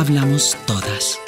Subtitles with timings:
[0.00, 1.18] hablamos todas.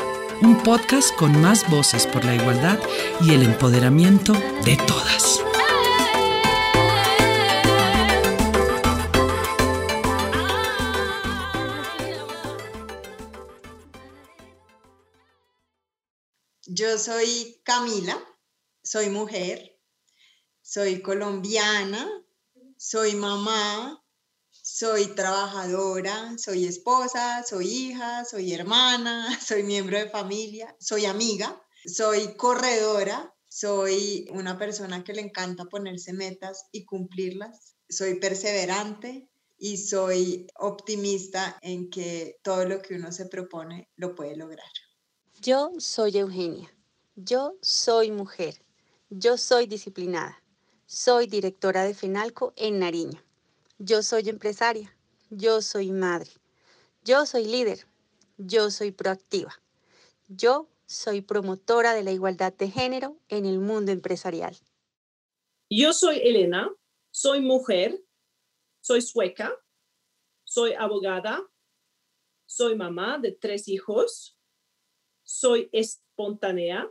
[0.40, 2.78] Un podcast con más voces por la igualdad
[3.20, 4.32] y el empoderamiento
[4.64, 5.40] de todas.
[16.66, 18.18] Yo soy Camila,
[18.82, 19.78] soy mujer,
[20.62, 22.08] soy colombiana,
[22.78, 24.01] soy mamá,
[24.72, 32.34] soy trabajadora, soy esposa, soy hija, soy hermana, soy miembro de familia, soy amiga, soy
[32.36, 40.46] corredora, soy una persona que le encanta ponerse metas y cumplirlas, soy perseverante y soy
[40.58, 44.72] optimista en que todo lo que uno se propone lo puede lograr.
[45.42, 46.72] Yo soy Eugenia.
[47.14, 48.54] Yo soy mujer.
[49.10, 50.42] Yo soy disciplinada.
[50.86, 53.22] Soy directora de FENALCO en Nariño.
[53.84, 54.94] Yo soy empresaria.
[55.30, 56.30] Yo soy madre.
[57.04, 57.86] Yo soy líder.
[58.38, 59.52] Yo soy proactiva.
[60.28, 64.56] Yo soy promotora de la igualdad de género en el mundo empresarial.
[65.70, 66.70] Yo soy Elena.
[67.10, 68.04] Soy mujer.
[68.80, 69.52] Soy sueca.
[70.44, 71.42] Soy abogada.
[72.46, 74.36] Soy mamá de tres hijos
[75.32, 76.90] soy espontánea,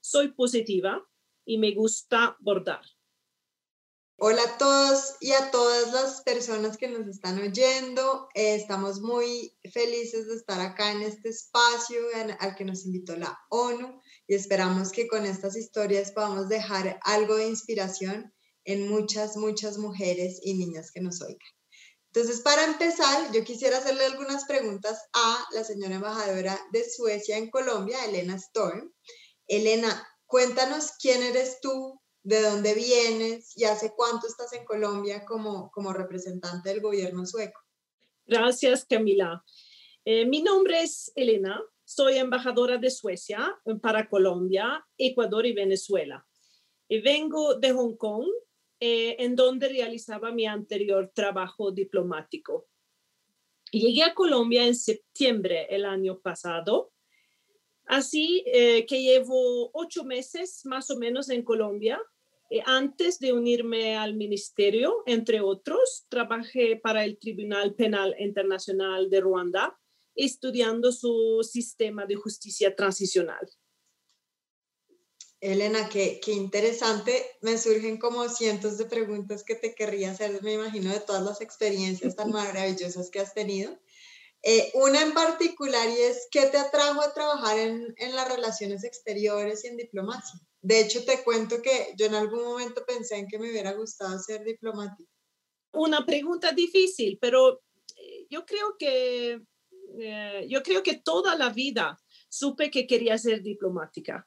[0.00, 1.06] soy positiva
[1.44, 2.82] y me gusta bordar.
[4.20, 8.28] Hola a todos y a todas las personas que nos están oyendo.
[8.34, 12.00] Eh, estamos muy felices de estar acá en este espacio
[12.40, 17.36] al que nos invitó la ONU y esperamos que con estas historias podamos dejar algo
[17.36, 21.38] de inspiración en muchas, muchas mujeres y niñas que nos oigan.
[22.12, 27.50] Entonces, para empezar, yo quisiera hacerle algunas preguntas a la señora embajadora de Suecia en
[27.50, 28.92] Colombia, Elena Storm.
[29.46, 35.70] Elena, cuéntanos quién eres tú, de dónde vienes y hace cuánto estás en Colombia como,
[35.70, 37.60] como representante del gobierno sueco.
[38.26, 39.44] Gracias, Camila.
[40.04, 46.26] Eh, mi nombre es Elena, soy embajadora de Suecia para Colombia, Ecuador y Venezuela.
[46.88, 48.26] Y vengo de Hong Kong
[48.80, 52.68] eh, en donde realizaba mi anterior trabajo diplomático.
[53.72, 56.92] Llegué a Colombia en septiembre el año pasado,
[57.86, 62.00] así eh, que llevo ocho meses más o menos en Colombia.
[62.50, 69.20] Eh, antes de unirme al ministerio, entre otros, trabajé para el Tribunal Penal Internacional de
[69.20, 69.78] Ruanda,
[70.14, 73.48] estudiando su sistema de justicia transicional.
[75.40, 77.24] Elena, qué, qué, interesante.
[77.42, 81.40] Me surgen como cientos de preguntas que te querría hacer, me imagino, de todas las
[81.40, 83.78] experiencias tan maravillosas que has tenido.
[84.42, 88.84] Eh, una en particular y es, ¿qué te atrajo a trabajar en, en, las relaciones
[88.84, 90.40] exteriores y en diplomacia?
[90.60, 94.18] De hecho, te cuento que yo en algún momento pensé en que me hubiera gustado
[94.18, 95.08] ser diplomática.
[95.72, 97.60] Una pregunta difícil, pero
[97.96, 99.40] eh, yo creo que,
[100.00, 101.98] eh, yo creo que toda la vida
[102.28, 104.26] supe que quería ser diplomática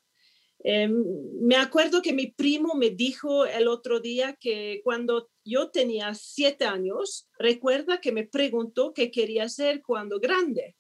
[0.64, 6.14] eh, me acuerdo que mi primo me dijo el otro día que cuando yo tenía
[6.14, 10.76] siete años, recuerda que me preguntó qué quería ser cuando grande.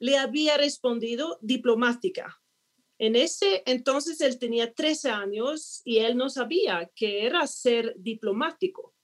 [0.00, 2.41] Le había respondido diplomática.
[3.02, 8.94] En ese entonces él tenía 13 años y él no sabía qué era ser diplomático.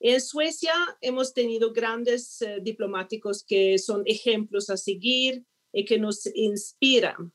[0.00, 6.26] En Suecia hemos tenido grandes eh, diplomáticos que son ejemplos a seguir y que nos
[6.34, 7.32] inspiran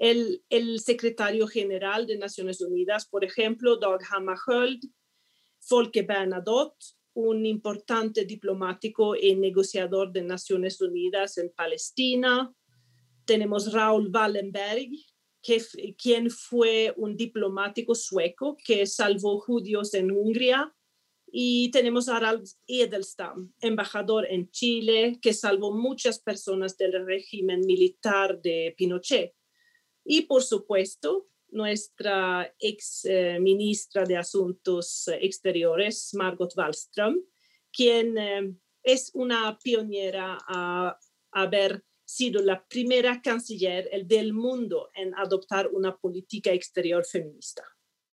[0.00, 0.42] el,
[0.80, 4.82] secretario general de Naciones Unidas, por ejemplo, Dag Hammarskjöld,
[5.60, 12.52] Folke Bernadotte, un importante diplomático y negociador de Naciones Unidas en Palestina.
[13.24, 14.90] Tenemos Raúl Wallenberg,
[15.42, 15.62] que,
[15.96, 20.74] quien fue un diplomático sueco que salvó judíos en Hungría.
[21.34, 28.40] Y tenemos a Harald Edelstam, embajador en Chile, que salvó muchas personas del régimen militar
[28.42, 29.32] de Pinochet.
[30.04, 37.22] Y por supuesto, nuestra ex eh, ministra de Asuntos Exteriores, Margot Wallström,
[37.70, 40.98] quien eh, es una pionera a
[41.30, 47.64] haber sido la primera canciller del mundo en adoptar una política exterior feminista.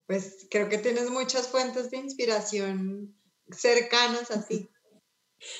[0.07, 3.15] Pues creo que tienes muchas fuentes de inspiración
[3.51, 4.69] cercanas a ti.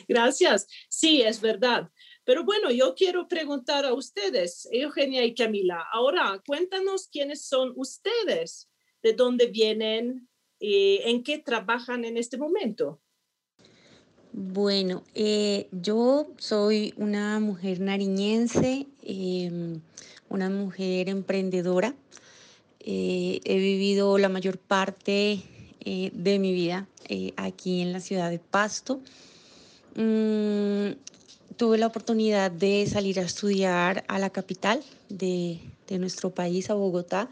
[0.08, 0.68] Gracias.
[0.90, 1.90] Sí, es verdad.
[2.26, 8.70] Pero bueno, yo quiero preguntar a ustedes, Eugenia y Camila, ahora cuéntanos quiénes son ustedes,
[9.02, 13.02] de dónde vienen y en qué trabajan en este momento.
[14.42, 19.82] Bueno, eh, yo soy una mujer nariñense, em,
[20.30, 21.94] una mujer emprendedora.
[22.80, 25.44] Eh, he vivido la mayor parte
[25.82, 26.88] eh, de mi vida
[27.36, 29.02] aquí en la ciudad de Pasto.
[29.96, 30.96] Mm,
[31.58, 35.60] tuve la oportunidad de salir a estudiar a la capital de,
[36.00, 37.30] nuestro país, a Bogotá,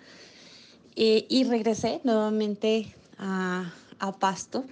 [0.94, 3.72] y regresé nuevamente a
[4.20, 4.66] Pasto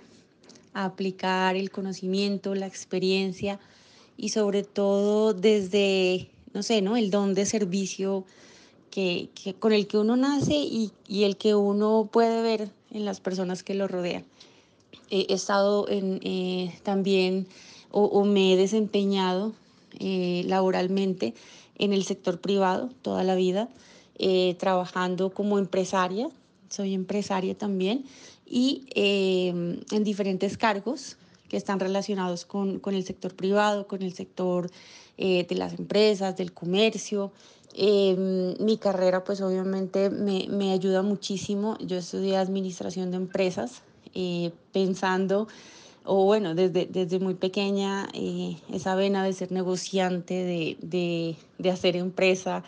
[0.75, 3.59] a aplicar el conocimiento, la experiencia
[4.17, 6.95] y sobre todo desde, no sé, ¿no?
[6.97, 8.25] el don de servicio
[8.91, 9.29] que,
[9.59, 13.63] con el que uno nace y, y, el que uno puede ver en las personas
[13.63, 14.23] que lo rodean.
[15.09, 17.47] he estado eh, también
[17.91, 19.53] o, o, me he desempeñado
[19.99, 21.33] eh, laboralmente
[21.77, 23.69] en el sector privado toda la vida,
[24.17, 26.29] eh, trabajando como empresaria,
[26.69, 28.05] soy empresaria también,
[28.45, 29.49] y eh,
[29.91, 31.17] en diferentes cargos
[31.49, 34.69] que están relacionados con, con, el sector privado, con el sector
[35.17, 37.31] eh, de las empresas, del comercio.
[37.77, 41.77] Eh, mi carrera pues obviamente me, me, ayuda muchísimo.
[41.79, 43.81] Yo estudié administración de empresas
[44.13, 45.47] eh, pensando,
[46.05, 51.69] o bueno, desde, desde muy pequeña, eh, esa vena de ser negociante, de, de, de
[51.69, 52.63] hacer empresa,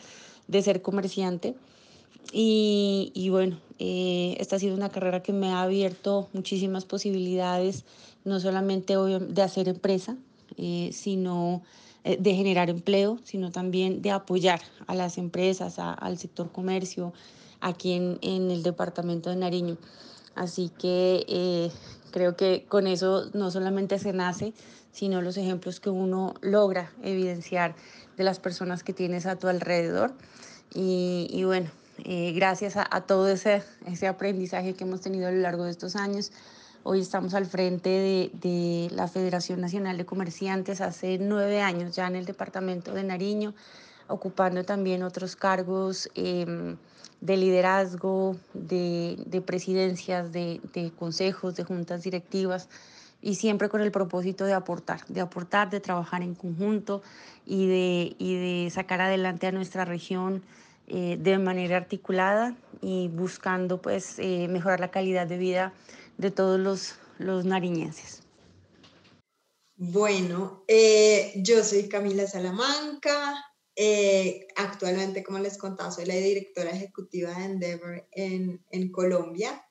[0.47, 1.55] de ser comerciante.
[2.31, 7.85] Y, y bueno, eh, esta ha sido una carrera que me ha abierto muchísimas posibilidades,
[8.25, 10.17] no solamente de hacer empresa,
[10.57, 11.61] eh, sino
[12.03, 17.13] eh, de generar empleo, sino también de apoyar a las empresas, a, al sector comercio
[17.61, 19.77] aquí en, en, el departamento de Nariño.
[20.35, 21.71] Así que eh,
[22.11, 24.53] creo que con eso no solamente se nace,
[24.91, 27.75] sino los ejemplos que uno logra evidenciar
[28.17, 30.13] de las personas que tienes a tu alrededor.
[30.73, 31.69] Y, y bueno,
[32.03, 33.63] eh, gracias a, todo ese,
[34.07, 36.31] aprendizaje que hemos tenido a lo largo de estos años.
[36.83, 42.15] Hoy estamos al frente de, la Federación Nacional de Comerciantes hace nueve años ya en
[42.15, 43.53] el departamento de Nariño,
[44.07, 46.75] ocupando también otros cargos eh,
[47.19, 50.61] de liderazgo, de, de presidencias, de,
[50.97, 52.69] consejos, de juntas directivas
[53.21, 57.01] y siempre con el propósito de aportar, de aportar, de trabajar en conjunto
[57.45, 60.43] y de sacar adelante a nuestra región
[60.87, 65.73] eh, de manera articulada y buscando pues eh, mejorar la calidad de vida
[66.17, 68.23] de todos los, los nariñenses.
[69.75, 73.43] Bueno, eh, yo soy Camila Salamanca,
[74.55, 79.63] actualmente como les contaba soy la directora ejecutiva de Endeavor en, en Colombia.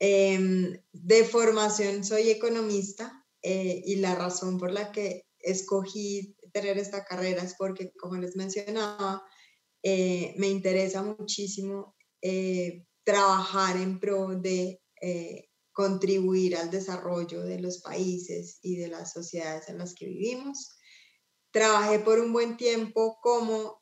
[0.00, 7.42] Eh, de formación soy economista y la razón por la que escogí tener esta carrera
[7.42, 9.22] es porque, como les mencionaba,
[9.88, 17.82] eh, me interesa muchísimo eh, trabajar en pro de eh, contribuir al desarrollo de los
[17.82, 20.76] países y de las sociedades en las que vivimos.
[21.52, 23.78] Trabajé por un buen tiempo como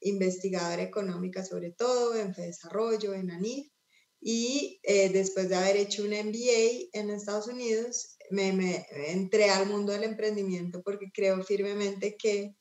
[0.00, 3.70] investigadora económica, sobre todo en Desarrollo, en ANIF,
[4.18, 10.04] y después de haber hecho un MBA en Estados Unidos, me, entré al mundo del
[10.04, 12.56] emprendimiento porque creo firmemente que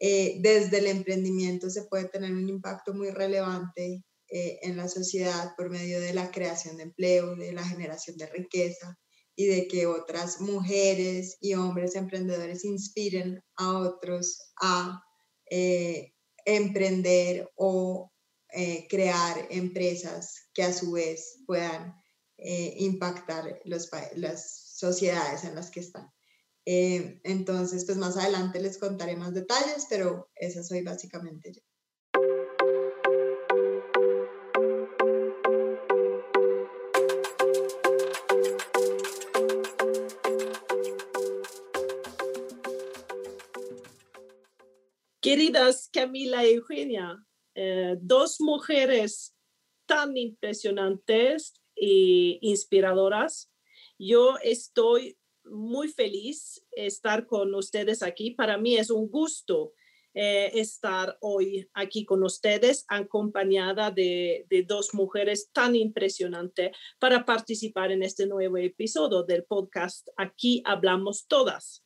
[0.00, 5.54] eh, desde el emprendimiento se puede tener un impacto muy relevante eh, en la sociedad
[5.56, 8.94] por medio de la creación de empleo, de la generación de riqueza
[9.34, 15.02] y de que otras mujeres y hombres emprendedores inspiren a otros a
[15.50, 16.12] eh,
[16.44, 18.12] emprender o
[18.50, 21.94] eh, crear empresas que a su vez puedan
[22.40, 23.90] impactar las
[24.76, 26.08] sociedades en las que están.
[26.70, 31.62] Eh, entonces, pues más adelante les contaré más detalles, pero esa soy básicamente yo.
[45.22, 49.34] Queridas Camila y Eugenia, eh, dos mujeres
[49.86, 53.50] tan impresionantes e inspiradoras.
[53.98, 55.17] Yo estoy
[55.50, 58.32] muy feliz estar con ustedes aquí.
[58.32, 59.72] Para mí es un gusto
[60.14, 67.92] eh, estar hoy aquí con ustedes, acompañada de, de, dos mujeres tan impresionantes para participar
[67.92, 71.84] en este nuevo episodio del podcast Aquí Hablamos Todas.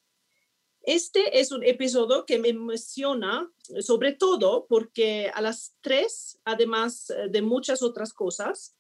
[0.84, 7.42] Este es un episodio que me emociona, sobre todo porque a las tres, además de
[7.42, 8.76] muchas otras cosas,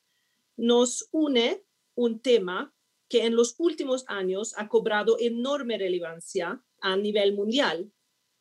[0.56, 1.62] nos une
[1.94, 2.74] un tema
[3.12, 7.92] que en los últimos años ha cobrado enorme relevancia a nivel mundial,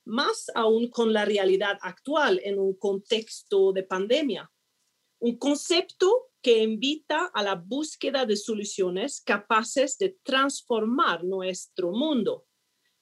[0.06, 4.50] más aún con la realidad actual en un contexto de pandemia.
[5.20, 12.48] Un concepto que invita a la búsqueda de soluciones capaces de transformar nuestro mundo,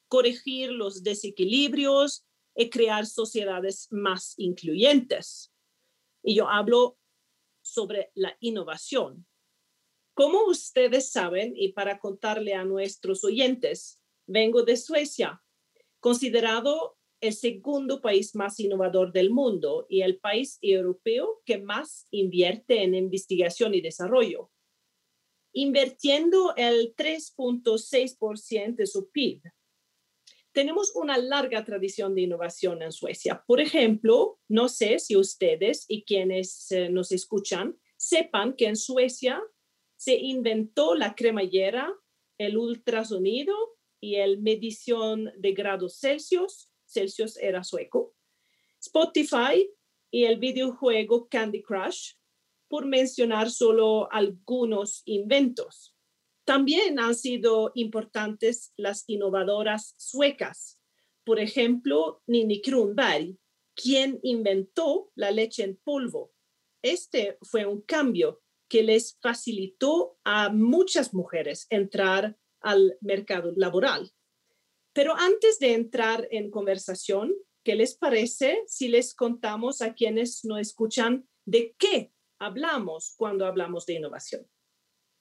[0.08, 5.54] corregir los desequilibrios y crear sociedades más incluyentes.
[6.24, 6.98] Y yo hablo
[7.62, 9.29] sobre la innovación,
[10.20, 15.42] como ustedes saben, y para contarle a nuestros oyentes, vengo de Suecia.
[16.02, 22.84] considerado el segundo país más innovador del mundo y el país europeo que más invierte
[22.84, 24.52] en investigación y desarrollo,
[25.54, 29.42] invirtiendo el 3.6% de su PIB.
[30.52, 33.42] Tenemos una larga tradición de innovación en Suecia.
[33.48, 39.42] Por ejemplo, no sé si ustedes y quienes eh, nos escuchan sepan que en Suecia
[40.00, 41.94] se inventó la cremallera,
[42.38, 43.54] el ultrasonido
[44.00, 46.72] y el medición de grados Celsius.
[46.86, 48.16] Celsius era sueco.
[48.80, 49.70] Spotify
[50.10, 52.14] y el videojuego Candy Crush,
[52.70, 55.94] por mencionar solo algunos inventos.
[56.46, 60.82] También han sido importantes las innovadoras suecas.
[61.26, 63.36] Por ejemplo, Nini Kronberg,
[63.76, 66.32] quien inventó la leche en polvo.
[66.82, 74.12] Este fue un cambio que les facilitó a muchas mujeres entrar al mercado laboral.
[74.94, 77.34] Pero antes de entrar en conversación,
[77.64, 83.86] ¿qué les parece si les contamos a quienes no escuchan de qué hablamos cuando hablamos
[83.86, 84.48] de innovación?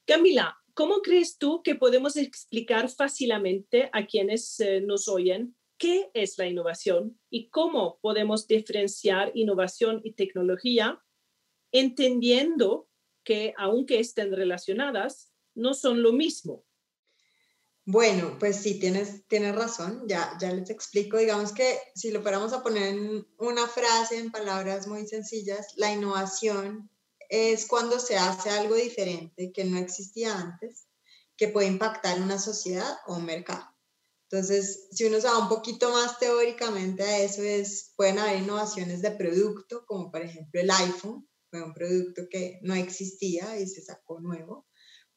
[0.07, 6.37] Camila, ¿cómo crees tú que podemos explicar fácilmente a quienes eh, nos oyen qué es
[6.39, 11.03] la innovación y cómo podemos diferenciar innovación y tecnología,
[11.73, 12.88] entendiendo
[13.29, 16.65] que aunque estén relacionadas, no son lo mismo?
[17.85, 21.19] Bueno, pues sí, tienes, tienes razón, ya, ya les explico.
[21.19, 25.93] Digamos que si lo fuéramos a poner en una frase, en palabras muy sencillas, la
[25.93, 26.89] innovación
[27.29, 30.87] es cuando se hace algo diferente que no existía antes,
[31.37, 33.67] que puede impactar una sociedad o un mercado.
[34.31, 39.11] Entonces, si uno va un poquito más teóricamente a eso, es, pueden haber innovaciones de
[39.11, 44.21] producto, como por ejemplo el iPhone, fue un producto que no existía y se sacó
[44.21, 44.69] nuevo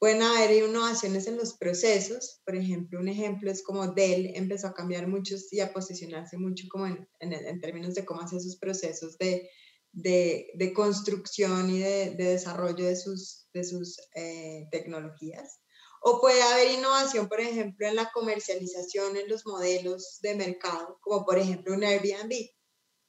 [0.01, 4.73] Pueden haber innovaciones en los procesos, por ejemplo, un ejemplo es como Dell empezó a
[4.73, 9.15] cambiar muchos y a posicionarse mucho como en, en, términos de cómo hacer sus procesos
[9.19, 9.47] de,
[9.91, 15.59] de, de construcción y de, de, desarrollo de sus, de sus eh, tecnologías.
[16.01, 21.25] O puede haber innovación, por ejemplo, en la comercialización, en los modelos de mercado, como
[21.25, 22.33] por ejemplo un Airbnb.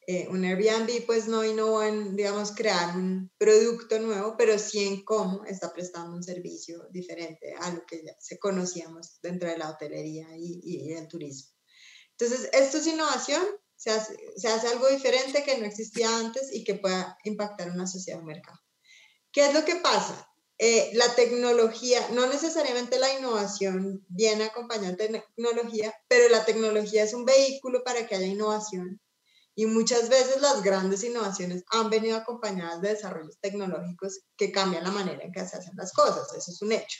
[0.04, 5.04] Eh, un Airbnb pues no innovó en, digamos, crear un producto nuevo, pero sí en
[5.04, 9.70] cómo está prestando un servicio diferente a lo que ya se conocíamos dentro de la
[9.70, 11.52] hotelería y, el turismo.
[12.18, 13.42] Entonces, esto es innovación,
[13.76, 17.86] se hace, se hace, algo diferente que no existía antes y que pueda impactar una
[17.86, 18.58] sociedad o un mercado.
[19.30, 20.28] ¿Qué es lo que pasa?
[20.58, 27.14] Eh, la tecnología, no necesariamente la innovación viene acompañada de tecnología, pero la tecnología es
[27.14, 29.00] un vehículo para que haya innovación
[29.54, 34.90] y muchas veces las grandes innovaciones han venido acompañadas de desarrollos tecnológicos que cambian la
[34.90, 36.98] manera en que se hacen las cosas, eso es un hecho.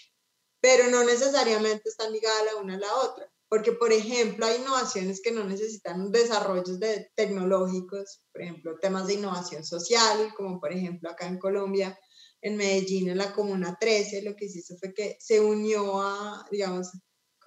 [0.61, 5.21] Pero no necesariamente están ligadas la una a la otra, porque por ejemplo hay innovaciones
[5.23, 11.11] que no necesitan desarrollos de tecnológicos, por ejemplo temas de innovación social, como por ejemplo
[11.11, 11.99] acá en Colombia,
[12.43, 16.47] en Medellín, en la Comuna 13, lo que se hizo fue que se unió a,
[16.51, 16.91] digamos,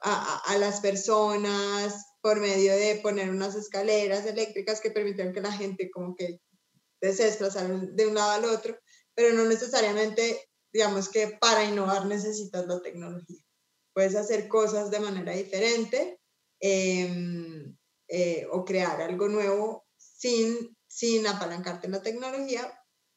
[0.02, 1.94] a, a las personas,
[2.26, 6.42] por medio de poner unas escaleras eléctricas que permitieron que la gente como que
[7.00, 7.38] se
[7.94, 8.80] de un lado al otro,
[9.14, 10.42] pero no necesariamente,
[10.74, 13.46] digamos que para innovar necesitas la tecnología.
[13.94, 16.20] Puedes hacer cosas de manera diferente
[16.60, 17.78] em,
[18.08, 22.74] eh, o crear algo nuevo sin, sin apalancarte en la tecnología.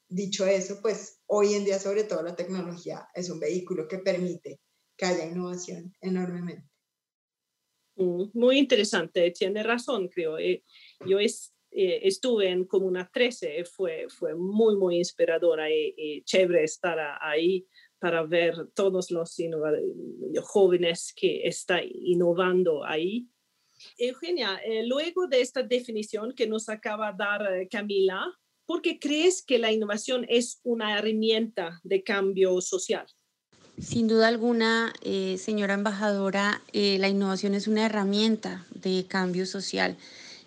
[0.07, 4.61] Dicho eso, pues hoy en día sobre todo la tecnología es un vehículo que permite
[4.99, 6.69] que haya innovación enormemente.
[7.99, 10.39] Muy interesante, tiene razón, creo.
[10.39, 10.63] Eh,
[11.05, 11.31] yo eh,
[11.73, 17.67] estuve en Comuna 13, fue, fue muy, muy inspiradora y, chévere estar ahí
[17.99, 19.37] para ver todos los
[20.45, 23.27] jóvenes que están innovando ahí.
[23.97, 28.33] Eugenia, eh, luego de esta definición que nos acaba de dar Camila,
[28.65, 33.07] ¿por qué crees que la innovación es una herramienta de cambio social?
[33.81, 39.97] Sin duda alguna, eh, señora embajadora, eh, la innovación es una herramienta de cambio social.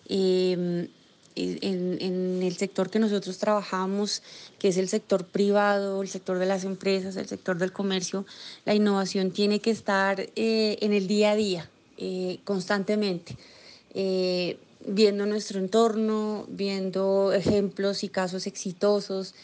[0.06, 0.88] Em,
[1.34, 4.22] en, el sector que nosotros trabajamos,
[4.58, 8.26] que es el sector privado, el sector de las empresas, el sector del comercio,
[8.66, 11.70] la innovación tiene que estar eh, en el día a día,
[12.44, 13.36] constantemente,
[14.86, 19.34] viendo nuestro entorno, viendo ejemplos y casos exitosos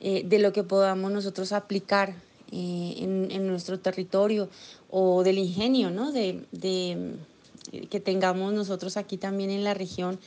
[0.00, 2.14] de lo que podamos nosotros aplicar
[2.52, 4.48] eh, en, nuestro territorio
[4.90, 6.12] o del ingenio, ¿no?
[6.12, 7.14] De, de,
[7.90, 10.18] que tengamos nosotros aquí también en la región.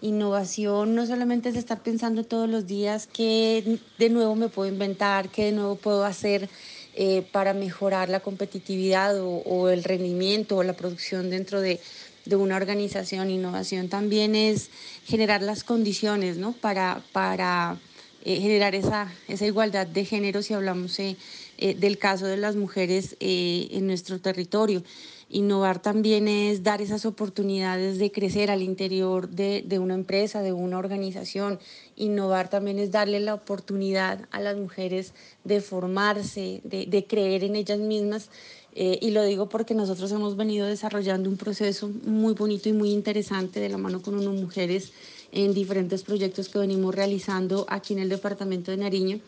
[0.00, 5.30] Innovación no solamente es estar pensando todos los días qué de nuevo me puedo inventar,
[5.30, 6.50] qué de nuevo puedo hacer
[6.94, 11.80] eh, para mejorar la competitividad o, o, el rendimiento o la producción dentro de,
[12.26, 13.30] de una organización.
[13.30, 14.70] Innovación también es
[15.06, 16.52] generar las condiciones ¿no?
[16.52, 17.78] para, para
[18.24, 21.16] eh, generar esa, esa igualdad de género si hablamos eh,
[21.58, 24.82] eh, del caso de las mujeres en nuestro territorio.
[25.28, 30.78] Innovar también es dar esas oportunidades de crecer al interior de, una empresa, de una
[30.78, 31.58] organización.
[31.96, 37.56] Innovar también es darle la oportunidad a las mujeres de formarse, de, de creer en
[37.56, 38.30] ellas mismas.
[38.78, 42.90] Eh, y lo digo porque nosotros hemos venido desarrollando un proceso muy bonito y muy
[42.90, 44.92] interesante de la mano con unas mujeres
[45.32, 49.20] en diferentes proyectos que venimos realizando aquí en el departamento de Nariño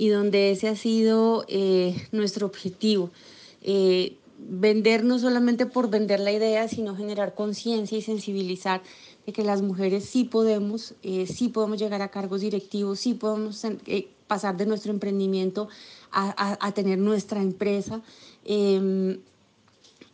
[0.00, 3.10] y donde ese ha sido eh, nuestro objetivo.
[3.60, 8.80] Eh, vender no solamente por vender la idea, sino generar conciencia y sensibilizar
[9.26, 13.62] de que las mujeres sí podemos, eh, sí podemos llegar a cargos directivos, sí podemos
[14.26, 15.68] pasar de nuestro emprendimiento
[16.10, 18.00] a, tener nuestra empresa.
[18.46, 19.18] Eh,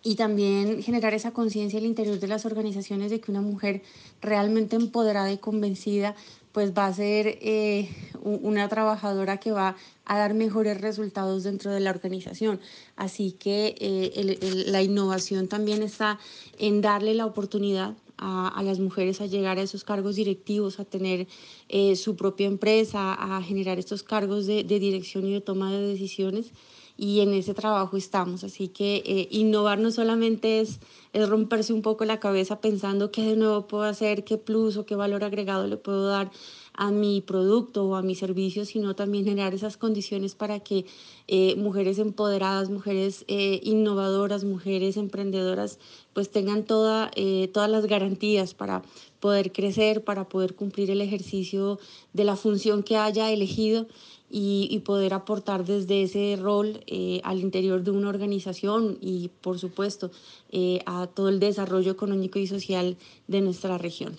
[0.06, 3.82] y también generar esa conciencia al interior de las organizaciones de que una mujer
[4.20, 6.14] realmente empoderada y convencida
[6.56, 7.86] pues va a ser eh,
[8.22, 12.60] una trabajadora que va a dar mejores resultados dentro de la organización.
[12.96, 16.18] Así que eh, la innovación también está
[16.58, 21.26] en darle la oportunidad a, las mujeres a llegar a esos cargos directivos, a tener
[21.68, 25.86] eh, su propia empresa, a generar estos cargos de, de dirección y de toma de
[25.86, 26.52] decisiones
[26.96, 28.44] y en ese trabajo estamos.
[28.44, 30.80] Así que eh, innovar no solamente es,
[31.12, 34.86] es, romperse un poco la cabeza pensando qué de nuevo puedo hacer, qué plus o
[34.86, 36.30] qué valor agregado le puedo dar
[36.78, 40.84] a mi producto o a mi servicio, sino también generar esas condiciones para que
[41.26, 45.78] eh, mujeres empoderadas, mujeres eh, innovadoras, mujeres emprendedoras,
[46.12, 47.10] pues tengan toda,
[47.52, 48.82] todas las garantías para
[49.20, 51.78] poder crecer, para poder cumplir el ejercicio
[52.14, 53.86] de la función que haya elegido
[54.28, 60.10] y, poder aportar desde ese rol eh, al interior de una organización y, por supuesto,
[60.50, 64.16] eh, a todo el desarrollo económico y social de nuestra región.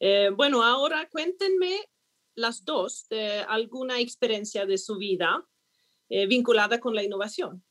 [0.00, 1.80] Eh, bueno, ahora cuéntenme
[2.34, 5.46] las dos de alguna experiencia de su vida
[6.28, 7.64] vinculada con la innovación.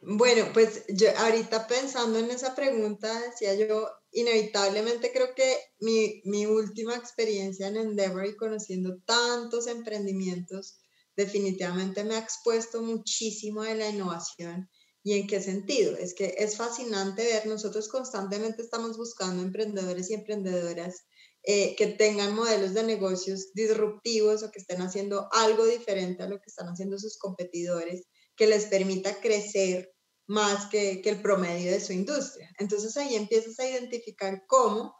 [0.00, 6.46] Bueno, pues yo ahorita pensando en esa pregunta, decía yo, inevitablemente creo que mi, mi
[6.46, 10.78] última experiencia en Endeavor y conociendo tantos emprendimientos,
[11.18, 14.70] definitivamente me ha expuesto muchísimo de la innovación.
[15.02, 15.96] ¿Y en qué sentido?
[15.96, 21.06] Es que es fascinante ver, nosotros constantemente estamos buscando emprendedores y emprendedoras
[21.42, 26.36] eh, que tengan modelos de negocios disruptivos o que estén haciendo algo diferente a lo
[26.36, 29.90] que están haciendo sus competidores, que les permita crecer
[30.28, 32.48] más que, que el promedio de su industria.
[32.58, 34.94] Entonces ahí empiezas a identificar cómo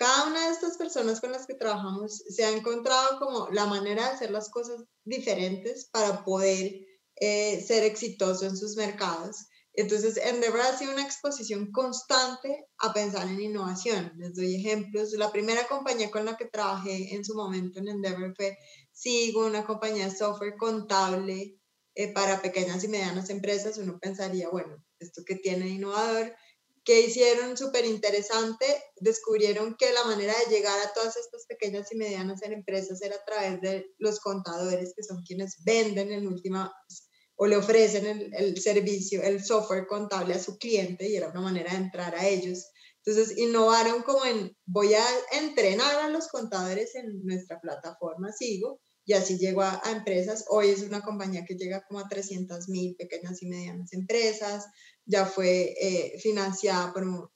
[0.00, 4.06] cada una de estas personas con las que trabajamos se ha encontrado como la manera
[4.06, 6.72] de hacer las cosas diferentes para poder
[7.16, 9.44] eh, ser exitoso en sus mercados.
[9.74, 14.14] Entonces, Endeavor ha sido una exposición constante a pensar en innovación.
[14.16, 15.12] Les doy ejemplos.
[15.12, 18.56] La primera compañía con la que trabajé en su momento en Endeavor fue
[18.92, 21.60] Sigo, una compañía de software contable
[21.94, 23.76] eh, para pequeñas y medianas empresas.
[23.76, 26.34] Uno pensaría, bueno, ¿esto que tiene innovador?
[26.90, 31.96] Que hicieron súper interesante, descubrieron que la manera de llegar a todas estas pequeñas y
[31.96, 36.74] medianas empresas era a través de los contadores, que son quienes venden en última
[37.36, 41.42] o le ofrecen el, el, servicio, el software contable a su cliente y era una
[41.42, 42.72] manera de entrar a ellos.
[43.04, 45.06] Entonces innovaron como en, voy a
[45.40, 50.44] entrenar a los contadores en nuestra plataforma Sigo y así llegó a, a, empresas.
[50.50, 54.66] Hoy es una compañía que llega como a 300 mil pequeñas y medianas empresas
[55.04, 57.28] ya fue eh, financiada por un,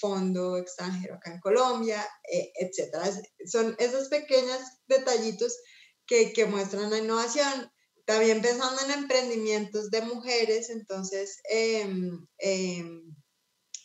[0.00, 3.04] fondo extranjero acá en Colombia, eh, etcétera.
[3.46, 5.56] Son esos pequeños detallitos
[6.04, 7.70] que, que, muestran la innovación.
[8.04, 13.14] También pensando en emprendimientos de mujeres, entonces em, em,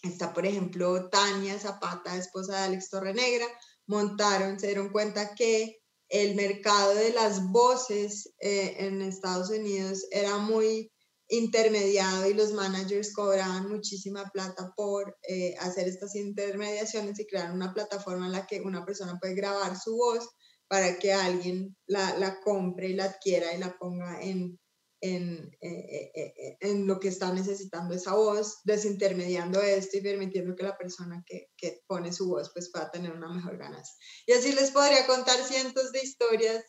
[0.02, 3.46] está, por ejemplo, Tania Zapata, esposa de Alex Torrenegra,
[3.86, 5.83] montaron, se dieron cuenta que
[6.14, 10.92] el mercado de las voces eh, en Estados Unidos era muy
[11.28, 17.74] intermediado y los managers cobraban muchísima plata por eh, hacer estas intermediaciones y crear una
[17.74, 20.30] plataforma en la que una persona puede grabar su voz
[20.68, 24.60] para que alguien la, la compre y la adquiera y la ponga en,
[25.02, 26.33] eh,
[26.64, 31.50] en, lo que está necesitando esa voz, desintermediando esto y permitiendo que la persona que,
[31.56, 33.94] que pone su voz pues pueda tener una mejor ganancia.
[34.26, 36.64] Y así les podría contar cientos de historias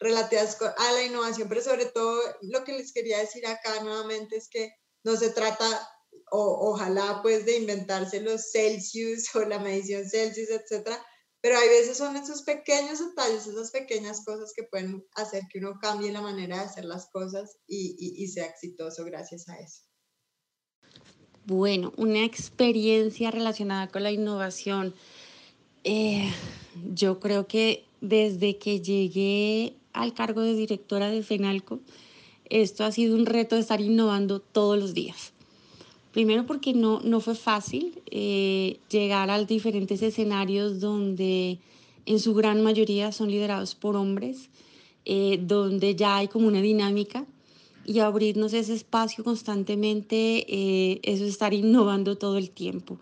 [0.00, 4.48] relativas a la innovación, pero sobre todo lo que les quería decir acá nuevamente es
[4.48, 4.72] que
[5.04, 5.66] no se trata,
[6.30, 11.04] o, ojalá pues de inventarse los Celsius o la medición Celsius, etcétera,
[11.40, 15.78] pero hay veces son esos pequeños detalles, esas pequeñas cosas que pueden hacer que uno
[15.80, 19.82] cambie la manera de hacer las cosas y, sea exitoso gracias a eso.
[21.46, 24.94] Bueno, una experiencia relacionada con la innovación.
[25.84, 26.30] Eh,
[26.92, 31.80] yo creo que desde que llegué al cargo de directora de FENALCO,
[32.50, 35.32] esto ha sido un reto de estar innovando todos los días.
[36.12, 41.58] Primero porque no, no fue fácil eh, llegar a diferentes escenarios donde
[42.04, 44.50] en su gran mayoría son liderados por hombres,
[45.04, 47.26] eh, donde ya hay como una dinámica
[47.84, 52.98] y abrirnos ese espacio constantemente, eh, eso es estar innovando todo el tiempo.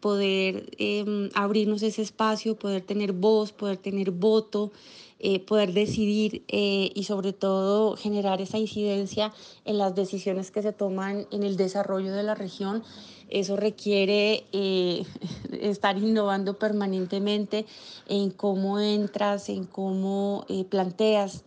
[0.00, 4.72] Poder em, abrirnos ese espacio, poder tener voz, poder tener voto,
[5.20, 9.32] eh, poder decidir y sobre todo generar esa incidencia
[9.64, 12.82] en las decisiones que se toman en el desarrollo de la región.
[13.30, 14.44] Eso requiere
[15.52, 17.64] estar innovando permanentemente
[18.08, 21.44] en cómo entras, en cómo planteas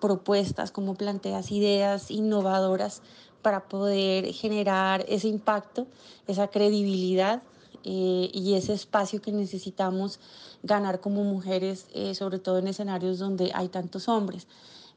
[0.00, 3.02] propuestas, cómo planteas ideas innovadoras
[3.42, 5.86] para poder generar ese impacto,
[6.26, 7.42] esa credibilidad
[7.90, 10.20] eh, y ese espacio que necesitamos
[10.62, 14.46] ganar como mujeres, eh, sobre todo en escenarios donde hay tantos hombres.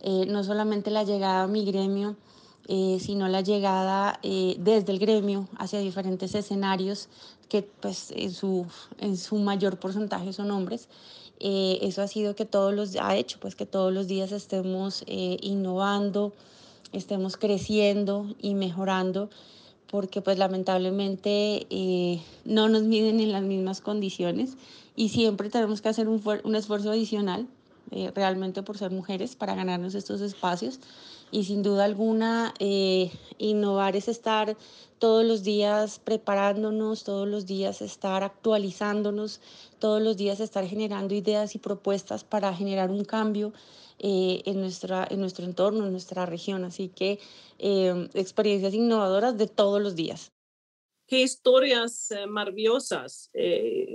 [0.02, 2.16] Eh, no solamente la llegada a mi gremio,
[3.00, 7.10] sino la llegada desde el gremio hacia diferentes escenarios
[7.50, 8.66] que pues en su,
[9.00, 10.88] en su mayor porcentaje son hombres
[11.44, 15.04] eh, eso ha sido que todos los, ha hecho pues que todos los días estemos
[15.08, 16.34] eh, innovando,
[16.94, 19.32] estemos creciendo y mejorando,
[19.92, 24.58] porque pues lamentablemente eh, no nos miden en las mismas condiciones
[24.96, 27.48] y siempre tenemos que hacer un, un esfuerzo adicional
[28.16, 30.80] realmente por ser mujeres para ganarnos estos espacios.
[31.30, 32.54] Y sin duda alguna
[33.38, 34.56] innovar es estar
[35.02, 39.42] todos los días preparándonos, todos los días estar actualizándonos,
[39.80, 43.52] todos los días estar generando ideas y propuestas para generar un cambio
[44.04, 46.64] eh, en, nuestra, en nuestro entorno, en nuestra región.
[46.64, 47.20] Así que
[47.60, 50.32] eh, experiencias innovadoras de todos los días.
[51.06, 53.30] Qué historias eh, maravillosas.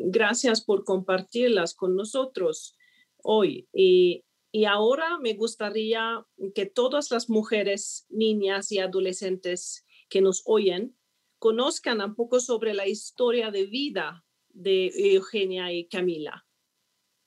[0.05, 2.77] gracias por compartirlas con nosotros
[3.16, 3.66] hoy.
[3.73, 10.97] Y, y ahora me gustaría que todas las mujeres, niñas y adolescentes que nos oyen
[11.40, 16.47] conozcan un poco sobre la historia de vida de Eugenia y Camila.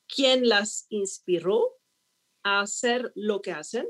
[0.08, 1.79] ¿Quién las inspiró
[2.58, 3.88] a hacer lo que hacen?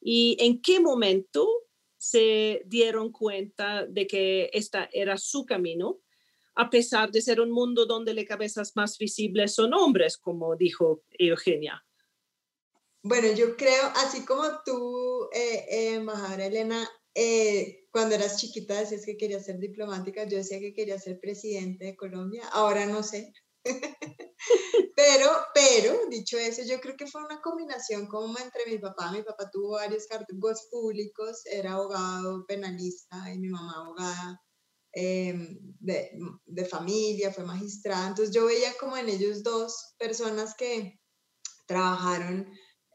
[0.00, 1.48] ¿Y en qué momento
[1.96, 6.00] se dieron cuenta de que esta era su camino,
[6.54, 11.02] a pesar de ser un mundo donde las cabezas más visibles son hombres, como dijo
[11.18, 11.84] Eugenia?
[13.02, 16.06] Bueno, yo creo, así como tú, eh, eh
[16.38, 21.20] Elena, eh, cuando eras chiquita decías que querías ser diplomática, yo decía que quería ser
[21.20, 23.32] presidente de Colombia, ahora no sé.
[24.96, 29.22] pero, pero, dicho eso, yo creo que fue una combinación como entre mi papá, mi
[29.22, 34.40] papá tuvo varios cargos públicos, era abogado penalista y mi mamá abogada
[34.92, 36.10] em, de,
[36.46, 41.00] de familia, fue magistrada, entonces yo veía como en ellos dos personas que
[41.66, 42.52] trabajaron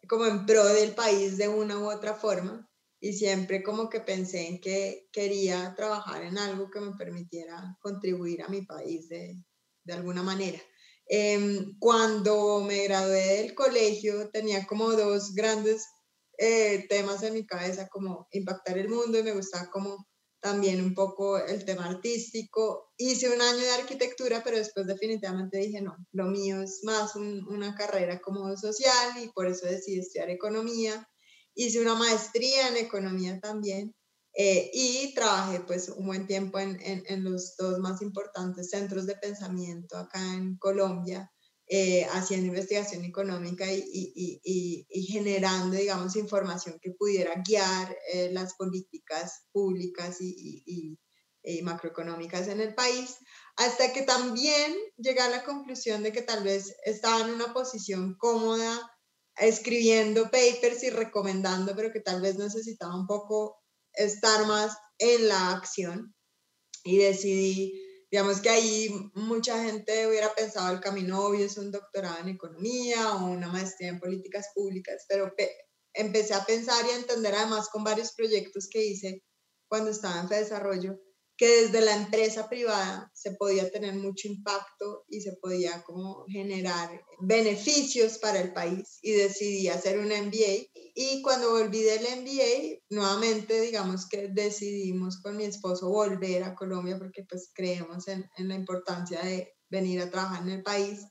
[0.07, 2.67] como en pro del país de una u otra forma
[2.99, 8.41] y siempre como que pensé en que quería trabajar en algo que me permitiera contribuir
[8.41, 9.43] a mi país de,
[9.83, 10.59] de alguna manera.
[11.09, 15.85] Em, cuando me gradué del colegio tenía como dos grandes
[16.37, 20.07] eh, temas en mi cabeza, como impactar el mundo y me gustaba como
[20.39, 22.91] también un poco el tema artístico.
[22.97, 27.75] Hice un año de arquitectura, pero después definitivamente dije, no, lo mío es más una
[27.75, 31.05] carrera como social y por eso decidí estudiar economía
[31.55, 33.93] hice una maestría en economía también
[34.33, 39.15] eh, y trabajé pues un buen tiempo en, en, los dos más importantes centros de
[39.15, 41.31] pensamiento acá en Colombia,
[41.67, 48.29] eh, haciendo investigación económica y, y, y, y, generando, digamos, información que pudiera guiar eh,
[48.31, 50.97] las políticas públicas y,
[51.63, 53.17] macroeconómicas en el país,
[53.55, 58.15] hasta que también llegué a la conclusión de que tal vez estaba en una posición
[58.19, 58.79] cómoda
[59.35, 63.58] escribiendo papers y recomendando, pero que tal vez necesitaba un poco
[63.99, 66.15] estar más en la acción.
[66.83, 67.73] Y decidí,
[68.09, 73.15] digamos que ahí mucha gente hubiera pensado el camino obvio es un doctorado en economía
[73.15, 75.33] o una maestría en políticas públicas, pero
[75.93, 79.23] empecé a pensar y a entender además con varios proyectos que hice
[79.67, 80.97] cuando estaba en desarrollo
[81.39, 87.01] que desde la empresa privada se podía tener mucho impacto y se podía como generar
[87.21, 93.61] beneficios para el país y decidí hacer un MBA y cuando volví del MBA nuevamente
[93.61, 98.55] digamos que decidimos con mi esposo volver a Colombia porque pues creemos en, en la
[98.55, 101.05] importancia de venir a trabajar en el país.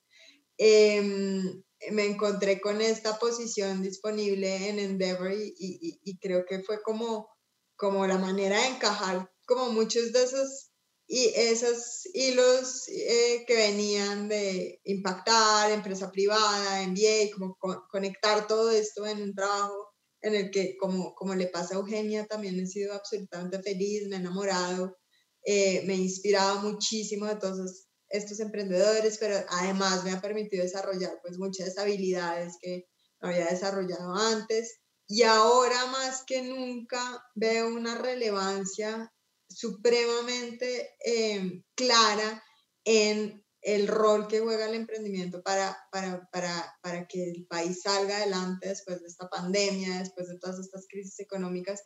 [0.59, 5.55] Em, me encontré con esta posición disponible en Endeavor y,
[6.03, 7.29] y, creo que fue como
[7.77, 10.71] como la manera de encajar como muchos de esos
[11.11, 17.57] y esos hilos eh, que venían de impactar, empresa privada, MBA, como
[17.91, 19.89] conectar todo esto en un trabajo
[20.21, 24.17] en el que, como, como le pasa a Eugenia, también he sido absolutamente feliz, me
[24.17, 24.99] he enamorado,
[25.45, 31.19] eh, me he inspirado muchísimo de todos estos emprendedores, pero además me ha permitido desarrollar
[31.23, 32.85] pues muchas habilidades que
[33.23, 34.81] no había desarrollado antes.
[35.07, 39.11] Y ahora más que nunca veo una relevancia
[39.59, 42.45] supremamente em, clara
[42.85, 48.19] en el rol que juega el emprendimiento para, para, para, para, que el país salga
[48.19, 51.83] adelante después de esta pandemia, después de todas estas crisis económicas.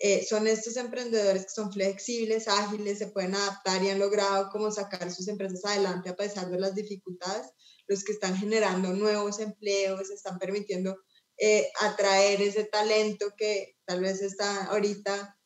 [0.00, 4.70] Eh, son estos emprendedores que son flexibles, ágiles, se pueden adaptar y han logrado como
[4.70, 7.46] sacar sus empresas adelante a pesar de las dificultades,
[7.86, 10.98] los que están generando nuevos empleos, están permitiendo
[11.38, 15.38] eh, atraer ese talento que tal vez está ahorita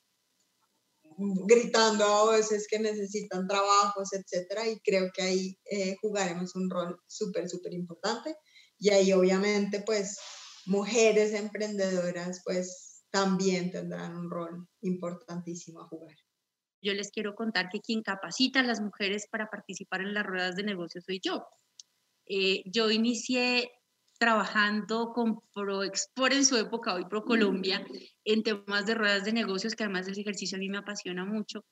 [1.18, 7.00] gritando a veces que necesitan trabajos, etcétera, y creo que ahí eh, jugaremos un rol
[7.06, 8.36] súper, súper importante.
[8.78, 10.18] Y ahí obviamente, pues,
[10.66, 16.14] mujeres emprendedoras, pues, también tendrán un rol importantísimo a jugar.
[16.80, 20.54] Yo les quiero contar que quien capacita a las mujeres para participar en las ruedas
[20.54, 21.44] de negocio soy yo.
[22.26, 23.72] Eh, yo inicié
[24.18, 27.86] trabajando con ProExport en su época, hoy ProColombia,
[28.24, 31.64] en temas de ruedas de negocios, que además ese ejercicio a mí me apasiona mucho,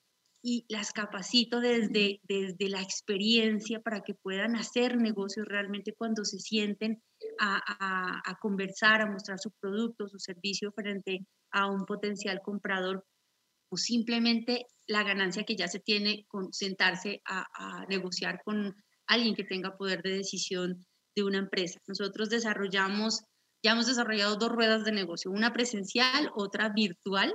[0.43, 6.39] y las capacito desde, desde la experiencia para que puedan hacer negocios realmente cuando se
[6.39, 7.03] sienten
[7.41, 13.05] a, a, a conversar, a mostrar su producto, su servicio frente a un potencial comprador
[13.71, 18.73] o simplemente la ganancia que ya se tiene con sentarse a, a negociar con
[19.09, 21.81] alguien que tenga poder de decisión de una empresa.
[21.89, 23.25] Nosotros desarrollamos,
[23.65, 27.35] ya hemos desarrollado dos ruedas de negocio, una presencial, otra virtual,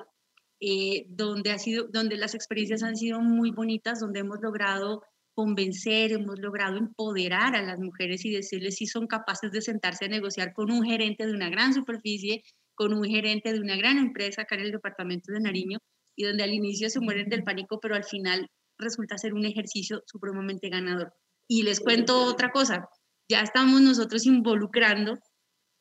[0.62, 5.02] eh, donde, ha sido, donde las experiencias han sido muy bonitas, donde hemos logrado
[5.34, 10.10] convencer, hemos logrado empoderar a las mujeres y decirles si son capaces de sentarse a
[10.10, 12.44] negociar con un gerente de una gran superficie,
[12.76, 15.80] con un gerente de una gran empresa acá en el departamento de Nariño,
[16.16, 20.04] y donde al inicio se mueren del pánico, pero al final resulta ser un ejercicio
[20.06, 21.14] supremamente ganador.
[21.48, 22.88] Y les cuento otra cosa,
[23.32, 25.18] ya estamos nosotros involucrando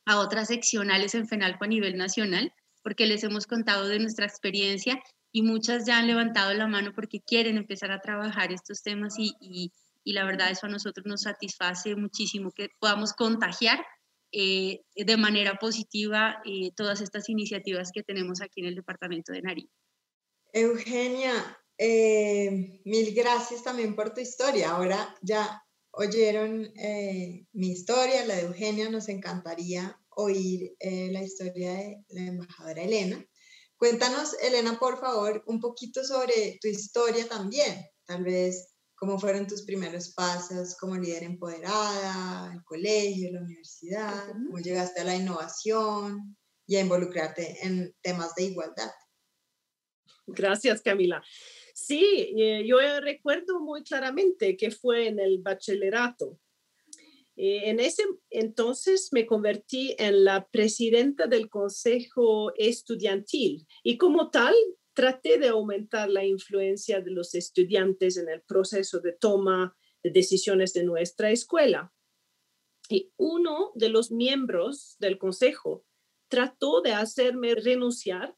[0.07, 5.03] a otras seccionales en FENALCO a nivel nacional, porque les hemos contado de nuestra experiencia
[5.33, 9.35] y muchas ya han levantado la mano porque quieren empezar a trabajar estos temas y,
[9.41, 9.73] y,
[10.13, 13.85] la verdad eso a nosotros nos satisface muchísimo que podamos contagiar
[14.33, 19.43] eh, de manera positiva eh, todas estas iniciativas que tenemos aquí en el departamento de
[19.43, 19.71] Nariño.
[20.53, 24.71] Eugenia, eh, mil gracias también por tu historia.
[24.71, 25.63] Ahora ya
[26.01, 32.23] oyeron eh, mi historia, la de Eugenia, nos encantaría oír eh, la historia de la
[32.23, 33.23] embajadora Elena.
[33.77, 39.63] Cuéntanos, Elena, por favor, un poquito sobre tu historia también, tal vez cómo fueron tus
[39.63, 46.37] primeros pasos como líder empoderada, el colegio, la universidad, cómo llegaste a la innovación
[46.67, 48.91] y a involucrarte en temas de igualdad.
[50.27, 51.23] Gracias, Camila.
[51.75, 56.39] Sí, eh, yo recuerdo muy claramente que fue en el bachillerato.
[57.37, 64.55] Eh, en ese entonces me convertí en la presidenta del consejo estudiantil y como tal
[64.93, 70.75] traté de aumentar la influencia de los estudiantes en el proceso de toma de decisiones
[70.75, 71.93] de nuestra escuela.
[72.89, 75.87] Y uno de los miembros del consejo
[76.29, 78.37] trató de hacerme renunciar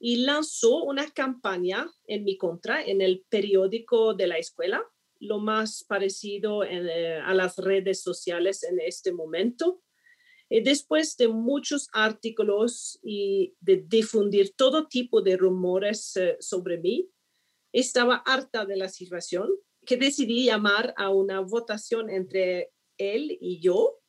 [0.00, 4.82] y lanzó una campaña en mi contra en el periódico de la escuela,
[5.20, 9.82] lo más parecido eh, a las redes sociales en este momento.
[10.48, 17.10] Y después de muchos artículos y de difundir todo tipo de rumores eh, sobre mí,
[17.72, 19.50] estaba harta de la situación
[19.84, 24.00] que decidí llamar a una votación entre él y yo.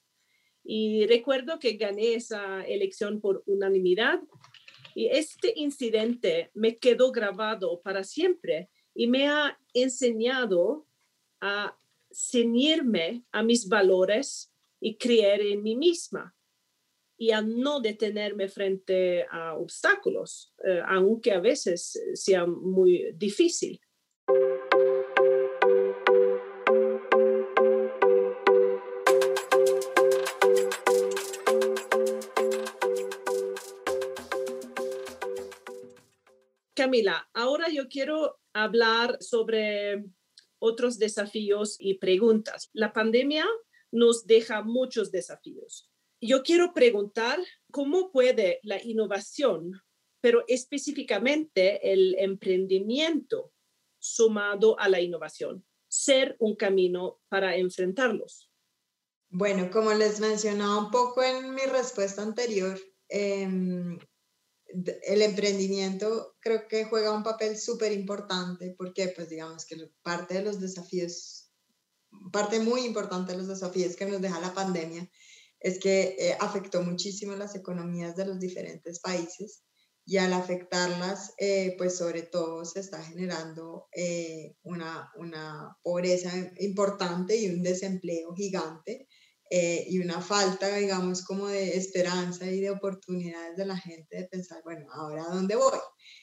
[0.63, 4.21] Y recuerdo que gané esa elección por unanimidad
[4.95, 10.87] y este incidente me quedó grabado para siempre y me ha enseñado
[11.41, 11.77] a
[12.11, 16.35] ceñirme a mis valores y creer en mí misma
[17.17, 23.79] y a no detenerme frente a obstáculos, eh, aunque a veces sea muy difícil.
[36.89, 40.05] Camila, ahora yo quiero hablar sobre
[40.59, 42.69] otros desafíos y preguntas.
[42.73, 43.45] La pandemia
[43.91, 45.89] nos deja muchos desafíos.
[46.19, 47.39] Yo quiero preguntar
[47.71, 49.79] cómo puede la innovación
[50.21, 53.53] pero específicamente el emprendimiento
[53.99, 58.49] sumado a la innovación, ser un camino para enfrentarlos.
[59.29, 63.99] Bueno, como les mencionaba un poco en mi respuesta anterior, em,
[65.03, 70.43] el emprendimiento creo que juega un papel súper importante porque pues digamos que parte de
[70.43, 71.51] los desafíos,
[72.31, 75.09] parte muy importante de los desafíos que nos deja la pandemia
[75.59, 79.63] es que eh, afectó muchísimo las economías de los diferentes países
[80.05, 87.35] y al afectarlas, eh, pues sobre todo se está generando eh, una, una, pobreza importante
[87.37, 89.07] y un desempleo gigante
[89.49, 94.61] y una falta, digamos, como de esperanza y de oportunidades de la gente de pensar,
[94.63, 95.79] bueno, ahora dónde voy.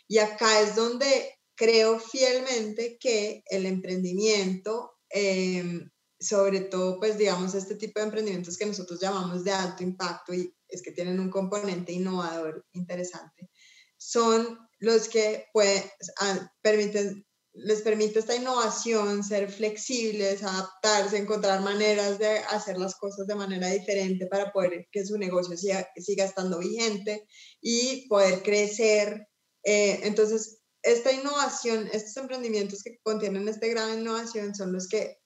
[0.06, 7.74] Y acá es donde creo fielmente que el emprendimiento em, sobre todo, pues digamos, este
[7.74, 11.92] tipo de emprendimientos que nosotros llamamos de alto impacto y es que tienen un componente
[11.92, 13.50] innovador interesante,
[13.96, 15.84] son los que pueden,
[16.62, 17.25] permiten,
[17.58, 23.68] les permite esta innovación ser flexibles, adaptarse, encontrar maneras de hacer las cosas de manera
[23.68, 27.26] diferente para poder que su negocio siga, siga estando vigente
[27.60, 29.26] y poder crecer.
[29.64, 35.18] Eh, entonces, esta innovación, estos emprendimientos que contienen esta gran innovación son los que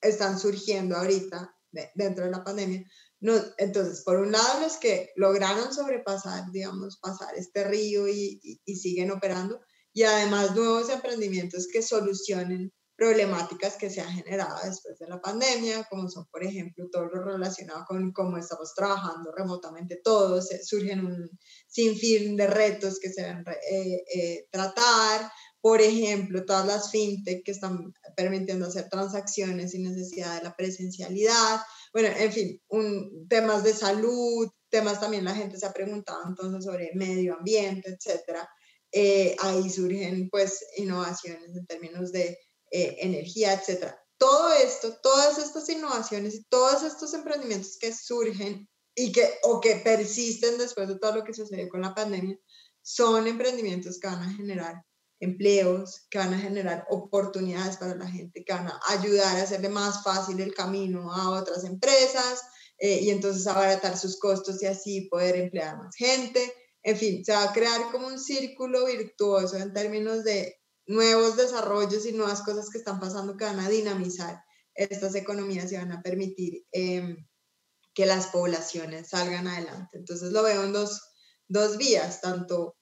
[0.00, 1.52] están surgiendo ahorita
[1.94, 2.84] dentro de la pandemia.
[3.20, 8.76] No, entonces, por un lado, los que lograron sobrepasar, digamos, pasar este río y, y,
[8.76, 9.60] siguen operando,
[9.92, 15.84] y además nuevos emprendimientos que solucionen problemáticas que se han generado después de la pandemia,
[15.90, 21.30] como son, por ejemplo, todo lo relacionado con cómo estamos trabajando remotamente todos, surgen un
[21.66, 27.52] sinfín de retos que se deben eh, eh, tratar, por ejemplo, todas las fintech que
[27.52, 31.60] están permitiendo hacer transacciones sin necesidad de la presencialidad.
[31.92, 36.64] Bueno, en fin, un, temas de salud, temas también la gente se ha preguntado entonces
[36.64, 38.48] sobre medio ambiente, etcétera.
[38.92, 42.38] Eh, ahí surgen pues innovaciones en términos de
[42.70, 43.98] eh, energía, etcétera.
[44.18, 49.76] Todo esto, todas estas innovaciones y todos estos emprendimientos que surgen y que o que
[49.76, 52.38] persisten después de todo lo que sucedió con la pandemia,
[52.82, 54.84] son emprendimientos que van a generar
[55.20, 59.68] empleos, que van a generar oportunidades para la gente, que van a ayudar a hacerle
[59.68, 62.42] más fácil el camino a otras empresas
[62.78, 66.52] eh, y entonces abaratar sus costos y así poder emplear más gente.
[66.82, 72.04] En fin, se va a crear como un círculo virtuoso en términos de nuevos desarrollos
[72.06, 74.42] y nuevas cosas que están pasando que van a dinamizar
[74.74, 77.28] estas economías y van a permitir em,
[77.94, 79.98] que las poblaciones salgan adelante.
[79.98, 81.00] Entonces lo veo en dos,
[81.46, 82.76] dos vías, tanto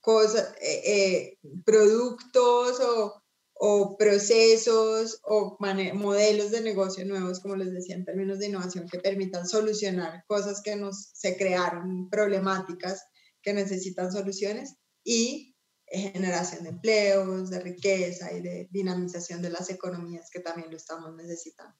[0.00, 3.22] cosas, eh, eh, productos o,
[3.54, 5.56] o, procesos o
[5.94, 10.60] modelos de negocio nuevos, como les decía, en términos de innovación, que permitan solucionar cosas
[10.62, 13.02] que nos se crearon, problemáticas
[13.46, 15.54] que necesitan soluciones y
[15.88, 21.14] generación de empleos, de riqueza y de dinamización de las economías que también lo estamos
[21.14, 21.76] necesitando.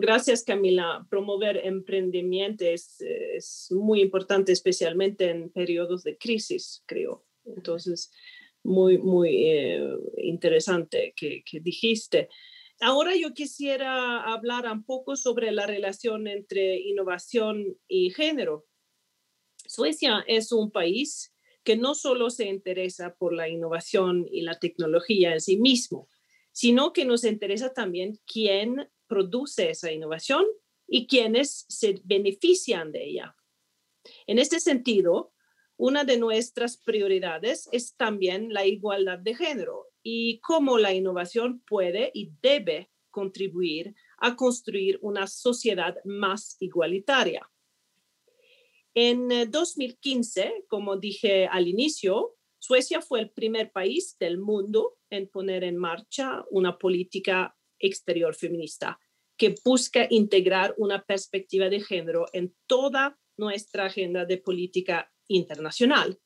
[0.00, 1.06] gracias, Camila.
[1.08, 7.24] Promover emprendimiento es, es, muy importante, especialmente en periodos de crisis, creo.
[7.44, 8.10] Entonces,
[8.64, 12.28] muy, muy eh, interesante que, que dijiste.
[12.80, 18.66] Ahora yo quisiera hablar un poco sobre la relación entre innovación y género.
[19.72, 21.32] Suecia es un país
[21.64, 26.10] que no solo se interesa por la innovación y la tecnología en sí mismo,
[26.52, 30.44] sino que nos interesa también quién produce esa innovación
[30.86, 33.34] y quiénes se benefician de ella.
[34.26, 35.32] En este sentido,
[35.78, 42.10] una de nuestras prioridades es también la igualdad de género y cómo la innovación puede
[42.12, 47.48] y debe contribuir a construir una sociedad más igualitaria.
[48.94, 55.28] En 2015, eh, como dije al inicio, Suecia fue el primer país del mundo en
[55.28, 59.00] poner en marcha una política exterior feminista
[59.36, 66.20] que busca integrar una perspectiva de género en toda nuestra agenda de política internacional.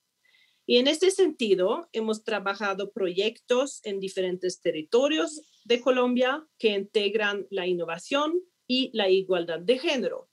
[0.66, 7.66] Y en este sentido, hemos trabajado proyectos en diferentes territorios de Colombia que integran la
[7.66, 10.28] innovación y la igualdad de género.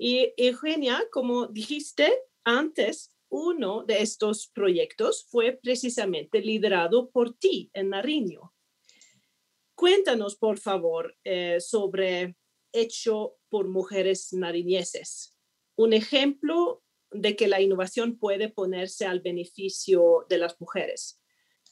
[0.00, 2.08] Y Eugenia, como dijiste
[2.44, 8.54] antes, uno de estos proyectos fue precisamente liderado por ti en Nariño.
[9.74, 12.36] Cuéntanos, por favor, eh, sobre
[12.72, 15.36] Hecho por Mujeres Nariñeses,
[15.76, 21.20] un ejemplo de que la innovación puede ponerse al beneficio de las mujeres.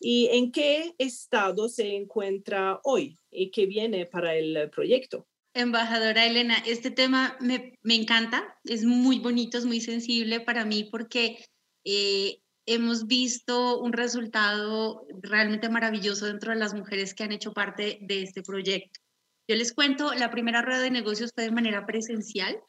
[0.01, 5.29] ¿Y en qué estado se encuentra hoy y qué viene para el proyecto?
[5.57, 11.43] Embajadora Elena, este tema me, encanta, es muy bonito, es muy sensible para mí porque
[11.83, 17.99] eh, hemos visto un resultado realmente maravilloso dentro de las mujeres que han hecho parte
[18.03, 19.01] de este proyecto.
[19.49, 22.61] Yo les cuento, la primera rueda de negocios fue de manera presencial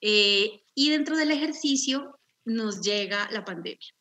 [0.00, 3.94] eh, y dentro del ejercicio nos llega la pandemia.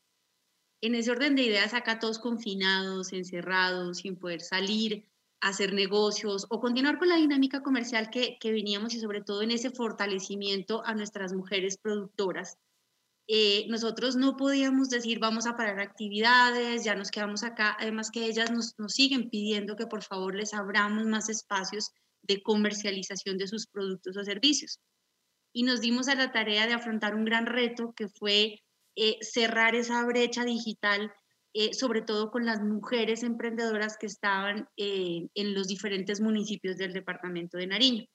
[0.82, 5.08] En ese orden de ideas, acá todos confinados, encerrados, sin poder salir,
[5.42, 9.52] hacer negocios o continuar con la dinámica comercial que, que veníamos y sobre todo en
[9.52, 12.58] ese fortalecimiento a nuestras mujeres productoras.
[13.30, 18.26] Eh, nosotros no podíamos decir vamos a parar actividades, ya nos quedamos acá, además que
[18.26, 23.48] ellas nos, nos siguen pidiendo que por favor les abramos más espacios de comercialización de
[23.48, 24.80] sus productos o servicios.
[25.54, 28.64] Y nos dimos a la tarea de afrontar un gran reto que fue
[28.96, 31.12] eh, cerrar esa brecha digital
[31.54, 36.94] eh, sobre todo con las mujeres emprendedoras que estaban eh, en los diferentes municipios del
[36.94, 38.06] departamento de Nariño.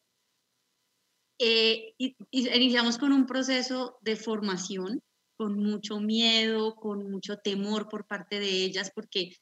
[1.38, 1.94] Eh,
[2.30, 5.00] iniciamos con un proceso de formación,
[5.36, 9.36] con mucho miedo, con mucho temor por parte de ellas, porque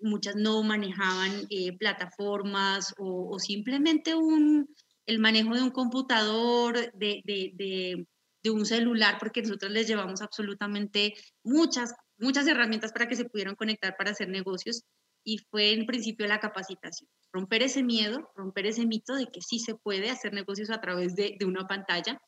[0.00, 4.68] muchas no manejaban plataformas o, simplemente un,
[5.06, 8.06] el manejo de un computador, de, de,
[8.42, 13.54] de un celular, porque nosotros les llevamos absolutamente muchas muchas herramientas para que se pudieran
[13.54, 14.82] conectar para hacer negocios
[15.24, 17.08] y fue en principio la capacitación.
[17.32, 21.14] Romper ese miedo, romper ese mito de que sí se puede hacer negocios a través
[21.14, 22.20] de, de una pantalla.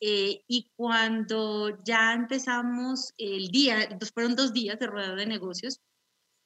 [0.00, 5.80] Eh, y cuando ya empezamos el día, fueron dos días de rueda de negocios,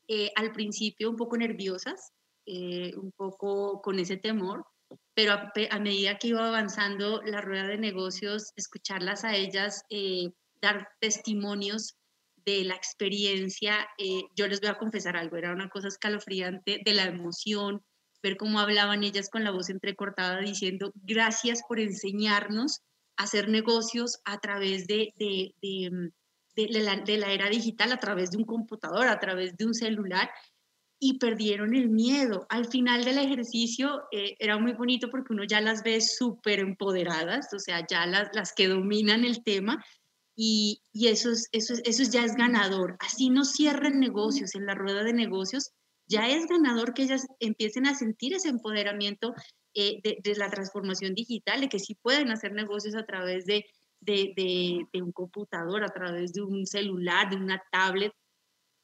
[0.08, 2.10] eh, al principio un poco nerviosas,
[2.46, 4.66] eh, un poco con ese temor,
[5.14, 9.84] pero a, a, medida que iba avanzando la rueda de negocios, escucharlas a ellas,
[10.60, 11.96] dar testimonios
[12.46, 16.94] de la experiencia, eh, yo les voy a confesar algo, era una cosa escalofriante de
[16.94, 17.82] la emoción,
[18.22, 22.80] ver cómo hablaban ellas con la voz entrecortada diciendo gracias por enseñarnos
[23.16, 26.10] a hacer negocios a través de, de, de, mm,
[26.70, 30.30] la, de, la, era digital, a través de un computador, a través de un celular,
[30.98, 32.46] y perdieron el miedo.
[32.48, 37.52] Al final del ejercicio eh, era muy bonito porque uno ya las ve súper empoderadas,
[37.52, 39.84] o sea, ya las, las que dominan el tema,
[40.36, 42.96] y, eso, es, eso, eso ya es ganador.
[43.00, 45.70] Así no cierren negocios en la rueda de negocios,
[46.06, 49.34] ya es ganador que ellas empiecen a sentir ese empoderamiento
[49.74, 53.64] eh, de, la transformación digital, de que sí pueden hacer negocios a través de,
[54.00, 58.12] de, un computador, a través de un celular, de una tablet.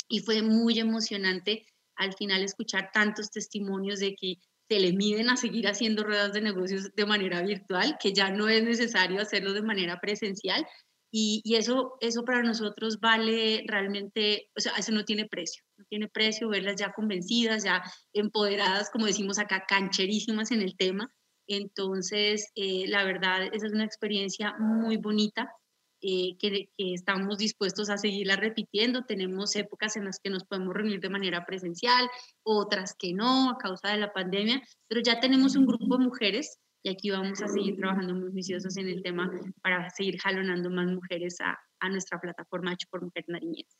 [0.09, 4.37] Y fue muy emocionante al final escuchar tantos testimonios de que
[4.69, 8.49] se le miden a seguir haciendo ruedas de negocios de manera virtual, que ya no
[8.49, 10.67] es necesario hacerlo de manera presencial,
[11.13, 16.09] y, eso, eso para nosotros vale realmente, o sea, eso no tiene precio, no tiene
[16.09, 17.83] precio verlas ya convencidas, ya
[18.13, 21.13] empoderadas, como decimos acá, cancherísimas en el tema.
[21.49, 25.53] Entonces, eh, la verdad, esa es una experiencia muy bonita
[26.01, 29.05] eh, que, que, estamos dispuestos a seguirla repitiendo.
[29.05, 32.09] Tenemos épocas en las que nos podemos reunir de manera presencial,
[32.45, 36.61] otras que no, a causa de la pandemia, pero ya tenemos un grupo de mujeres
[36.83, 39.31] y aquí vamos a seguir trabajando muy juiciosos en el tema
[39.63, 43.79] para seguir jalonando más mujeres a, a nuestra plataforma Hecho por Mujeres Nariñenses.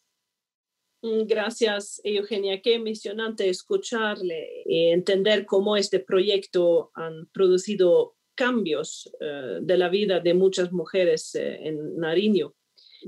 [1.03, 2.61] Mm, gracias, Eugenia.
[2.61, 10.21] Qué emocionante escucharle y entender cómo este proyecto han producido cambios uh, de la vida
[10.21, 12.55] de muchas mujeres uh, en Nariño.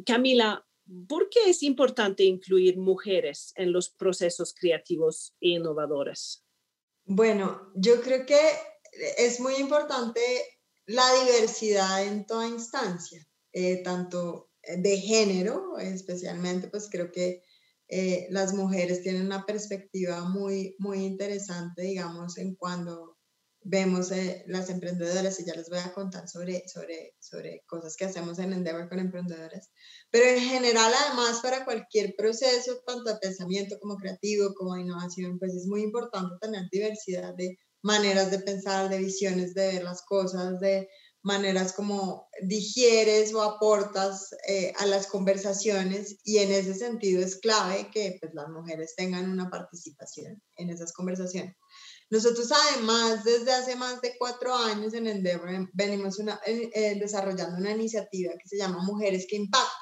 [0.06, 0.66] Camila,
[1.06, 6.46] ¿por qué es importante incluir mujeres en los procesos creativos e innovadores?
[7.04, 8.38] Bueno, yo creo que
[8.92, 10.20] es muy importante
[10.86, 17.42] la diversidad en toda instancia, eh, tanto de género, especialmente, pues creo que
[17.88, 23.18] eh, las mujeres tienen una perspectiva muy, muy interesante, digamos, en cuando
[23.64, 28.04] vemos eh, las emprendedoras, y ya les voy a contar sobre, sobre, sobre cosas que
[28.04, 29.70] hacemos en Endeavor con emprendedoras,
[30.10, 35.54] pero en general, además, para cualquier proceso, tanto de pensamiento como creativo, como innovación, pues
[35.54, 40.60] es muy importante tener diversidad de maneras de pensar, de visiones de ver las cosas,
[40.60, 40.88] de
[41.22, 47.90] maneras como digieres o aportas eh, a las conversaciones y en ese sentido es clave
[47.92, 51.56] que pues, las mujeres tengan una participación en esas conversaciones.
[52.10, 57.70] Nosotros además desde hace más de cuatro años en Endeavor venimos una, eh, desarrollando una
[57.70, 59.81] iniciativa que se llama Mujeres que Impactan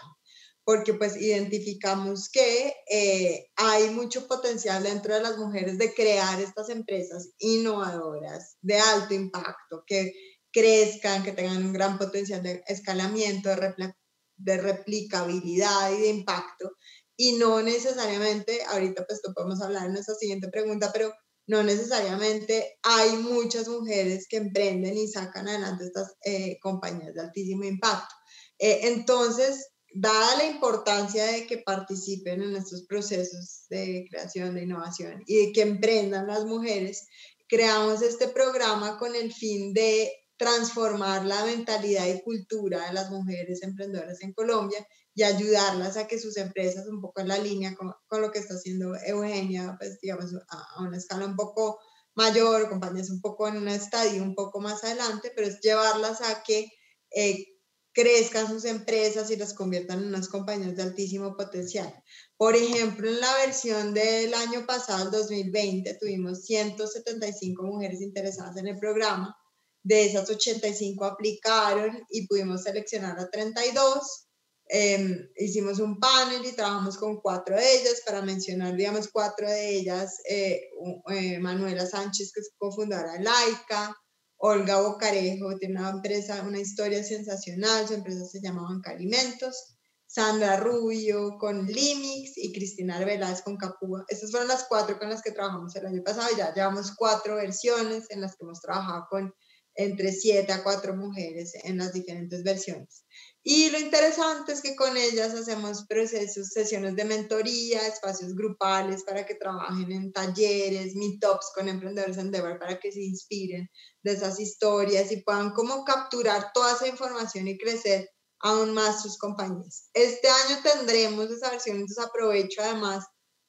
[0.64, 6.68] porque pues identificamos que eh, hay mucho potencial dentro de las mujeres de crear estas
[6.68, 10.12] empresas innovadoras de alto impacto, que
[10.52, 13.94] crezcan, que tengan un gran potencial de escalamiento, de,
[14.36, 16.72] de replicabilidad y de impacto.
[17.16, 21.12] Y no necesariamente, ahorita pues podemos hablar en nuestra siguiente pregunta, pero
[21.46, 27.64] no necesariamente hay muchas mujeres que emprenden y sacan adelante estas eh, compañías de altísimo
[27.64, 28.14] impacto.
[28.58, 35.22] Eh, entonces, dada la importancia de que participen en estos procesos de creación, de innovación
[35.26, 37.06] y de que emprendan las mujeres,
[37.48, 43.62] creamos este programa con el fin de transformar la mentalidad y cultura de las mujeres
[43.62, 47.92] emprendedoras en Colombia y ayudarlas a que sus empresas, un poco en la línea con,
[48.06, 51.78] con lo que está haciendo Eugenia, pues digamos a, una escala un poco
[52.14, 56.42] mayor, compañías un poco en un estadio un poco más adelante, pero es llevarlas a
[56.42, 56.68] que
[57.10, 57.49] eh,
[57.92, 61.92] crezcan sus empresas y las conviertan en unas compañías de altísimo potencial.
[62.36, 68.68] Por ejemplo, en la versión del año pasado, el 2020, tuvimos 175 mujeres interesadas en
[68.68, 69.36] el programa.
[69.82, 74.26] De esas 85 aplicaron y pudimos seleccionar a 32.
[74.72, 78.02] Em, hicimos un panel y trabajamos con cuatro de ellas.
[78.06, 80.60] Para mencionar, digamos, cuatro de ellas, eh,
[81.08, 83.96] eh, Manuela Sánchez, que es cofundadora de Laica,
[84.42, 89.76] Olga Bocarejo tiene una empresa, una historia sensacional, su empresa se llama Banca Alimentos,
[90.06, 94.02] Sandra Rubio con Limix y Cristina Arbeláez con Capúa.
[94.08, 98.06] Estas fueron las cuatro con las que trabajamos el año pasado, ya llevamos cuatro versiones
[98.08, 99.34] en las que hemos trabajado con
[99.74, 103.04] entre siete a cuatro mujeres en las diferentes versiones.
[103.42, 109.24] Y lo interesante es que con ellas hacemos procesos, sesiones de mentoría, espacios grupales para
[109.24, 113.70] que trabajen en talleres, meetups con emprendedores en Endeavor para que se inspiren
[114.02, 118.10] de esas historias y puedan como capturar toda esa información y crecer
[118.40, 119.88] aún más sus compañías.
[119.94, 123.06] Este año tendremos esa versión, entonces aprovecho además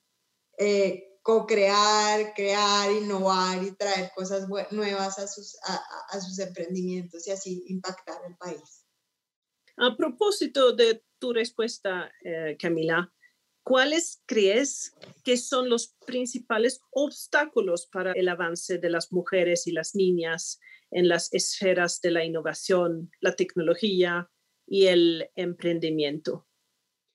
[0.59, 7.65] eh, co-crear, crear, innovar y traer cosas nuevas a sus, a, sus emprendimientos y así
[7.69, 8.85] impactar el país.
[9.79, 13.11] A propósito de tu respuesta, eh, Camila,
[13.69, 19.95] ¿Cuáles crees que son los principales obstáculos para el avance de las mujeres y las
[19.95, 20.59] niñas
[20.91, 24.31] en las esferas de la innovación, la tecnología
[24.67, 26.47] y el emprendimiento?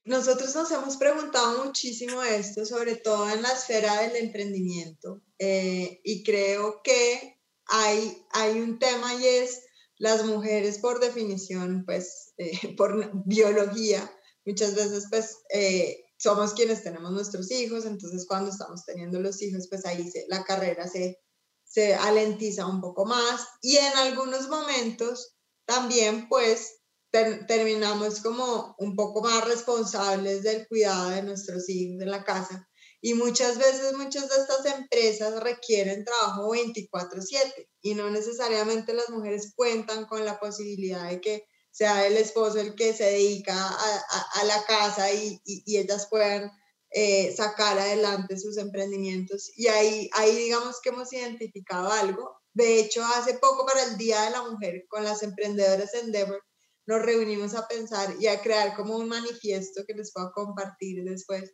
[0.05, 6.23] Nosotros nos hemos preguntado muchísimo esto, sobre todo en la esfera del emprendimiento, eh, y
[6.23, 9.63] creo que hay, hay un tema y es
[9.97, 14.07] las mujeres por definición, pues eh, por biología,
[14.45, 19.67] muchas veces pues eh, somos quienes tenemos nuestros hijos, entonces cuando estamos teniendo los hijos,
[19.69, 21.19] pues ahí se, la carrera se,
[21.65, 26.79] se alentiza un poco más y en algunos momentos también pues
[27.11, 32.69] terminamos como un poco más responsables del cuidado de nuestros hijos en la casa
[33.01, 39.51] y muchas veces muchas de estas empresas requieren trabajo 24/7 y no necesariamente las mujeres
[39.57, 41.43] cuentan con la posibilidad de que
[41.73, 46.51] sea el esposo el que se dedica a, la casa y, ellas puedan
[46.91, 49.51] eh, sacar adelante sus emprendimientos.
[49.57, 52.37] Y ahí, ahí digamos que hemos identificado algo.
[52.53, 56.43] De hecho, hace poco para el Día de la Mujer, con las emprendedoras Endeavor,
[56.85, 61.51] nos reunimos a pensar y a crear como un manifiesto que les puedo compartir después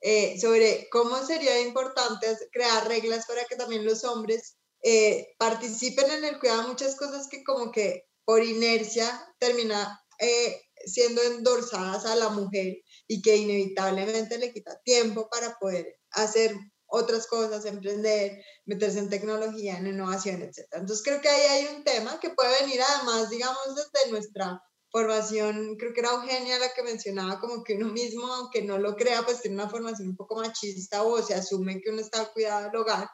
[0.00, 6.24] eh, sobre cómo sería importante crear reglas para que también los hombres eh, participen en
[6.24, 9.08] el cuidado muchas cosas que como que por inercia
[9.38, 12.76] termina eh, siendo endorsadas a la mujer
[13.06, 16.54] y que inevitablemente le quita tiempo para poder hacer
[16.88, 20.66] otras cosas, emprender, meterse en tecnología, en innovación, etc.
[20.72, 25.76] Entonces creo que ahí hay un tema que puede venir además, digamos, desde nuestra formación,
[25.78, 29.22] creo que era Eugenia la que mencionaba como que uno mismo, aunque no lo crea,
[29.22, 32.76] pues tiene una formación un poco machista o se asume que uno está cuidado del
[32.76, 33.08] hogar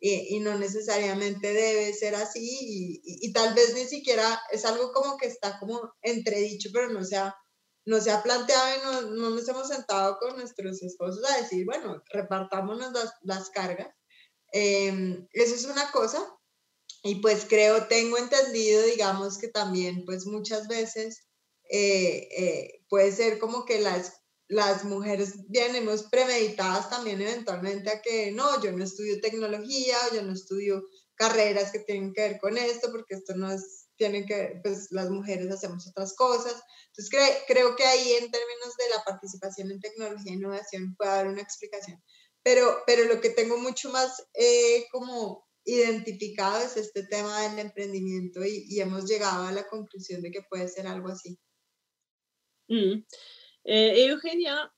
[0.00, 5.16] y, no necesariamente debe ser así y, y, tal vez ni siquiera es algo como
[5.16, 7.34] que está como entredicho, pero no se ha,
[7.84, 11.64] no se ha planteado y no, no nos hemos sentado con nuestros esposos a decir,
[11.64, 13.92] bueno, repartámonos las, las cargas.
[14.52, 16.24] Eh, eso es una cosa.
[17.02, 21.28] Y pues creo, tengo entendido, digamos que también pues muchas veces
[21.70, 28.32] eh, eh, puede ser como que las las mujeres vienemos premeditadas también eventualmente a que
[28.32, 30.82] no, yo no estudio tecnología, yo no estudio
[31.14, 35.10] carreras que tienen que ver con esto, porque esto no es, tienen que, pues las
[35.10, 36.54] mujeres hacemos otras cosas.
[36.86, 41.26] Entonces creo que ahí en términos de la participación en tecnología e innovación puede haber
[41.26, 42.02] una explicación.
[42.42, 48.42] Pero, pero lo que tengo mucho más eh, como identificado es este tema del emprendimiento
[48.44, 51.38] y, y, hemos llegado a la conclusión de que puede ser algo así.
[52.68, 53.02] Mm.
[53.70, 54.72] Eh, Eugenia,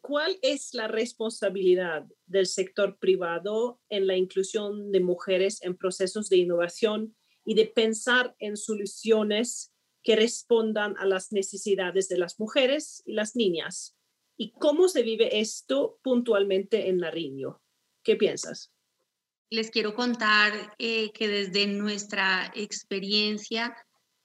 [0.00, 6.38] ¿cuál es la responsabilidad del sector privado en la inclusión de mujeres en procesos de
[6.38, 9.72] innovación y de pensar en soluciones
[10.02, 13.96] que respondan a las necesidades de las mujeres y las niñas?
[14.36, 17.62] ¿Y cómo se vive esto puntualmente en Nariño?
[18.02, 18.72] ¿Qué piensas?
[19.48, 23.76] Les quiero contar eh, que desde nuestra experiencia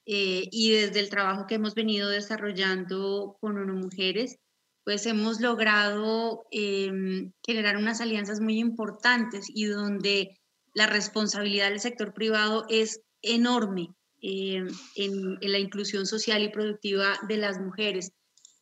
[0.05, 4.39] eh, y desde el trabajo que hemos venido desarrollando con ONU Mujeres,
[4.83, 10.39] pues hemos logrado em, generar unas alianzas muy importantes y donde
[10.73, 13.89] la responsabilidad del sector privado es enorme
[14.21, 18.11] em, en, la inclusión social y productiva de las mujeres.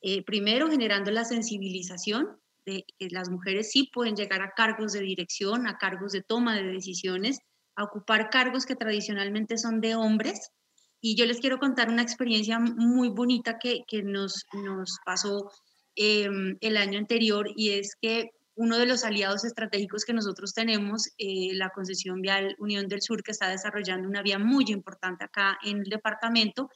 [0.02, 5.00] Eh, primero, generando la sensibilización de que las mujeres sí pueden llegar a cargos de
[5.00, 7.40] dirección, a cargos de toma de decisiones,
[7.76, 10.52] a ocupar cargos que tradicionalmente son de hombres.
[11.00, 15.50] Y yo les quiero contar una experiencia muy bonita que, que nos, nos pasó
[16.00, 21.08] Em, el año anterior y es que uno de los aliados estratégicos que nosotros tenemos,
[21.18, 25.58] eh, la concesión vial Unión del Sur, que está desarrollando una vía muy importante acá
[25.64, 26.70] en el departamento,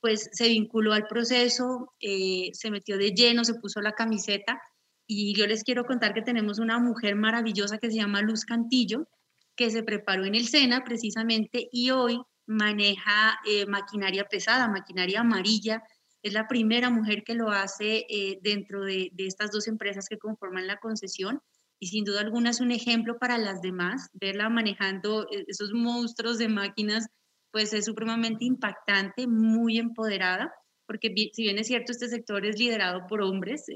[0.00, 4.60] pues se vinculó al proceso, eh, se metió de lleno, se puso la camiseta
[5.06, 9.08] y yo les quiero contar que tenemos una mujer maravillosa que se llama Luz Cantillo,
[9.56, 15.82] que se preparó en el SENA precisamente y hoy maneja eh, maquinaria pesada, maquinaria amarilla,
[16.22, 20.66] es la primera mujer que lo hace eh, dentro de, estas dos empresas que conforman
[20.66, 21.40] la concesión
[21.78, 24.08] y sin duda alguna es un ejemplo para las demás.
[24.14, 27.06] Verla manejando eh, esos monstruos de máquinas,
[27.52, 30.52] pues es supremamente impactante, muy empoderada,
[30.86, 33.66] porque si bien es cierto, este sector es liderado por hombres,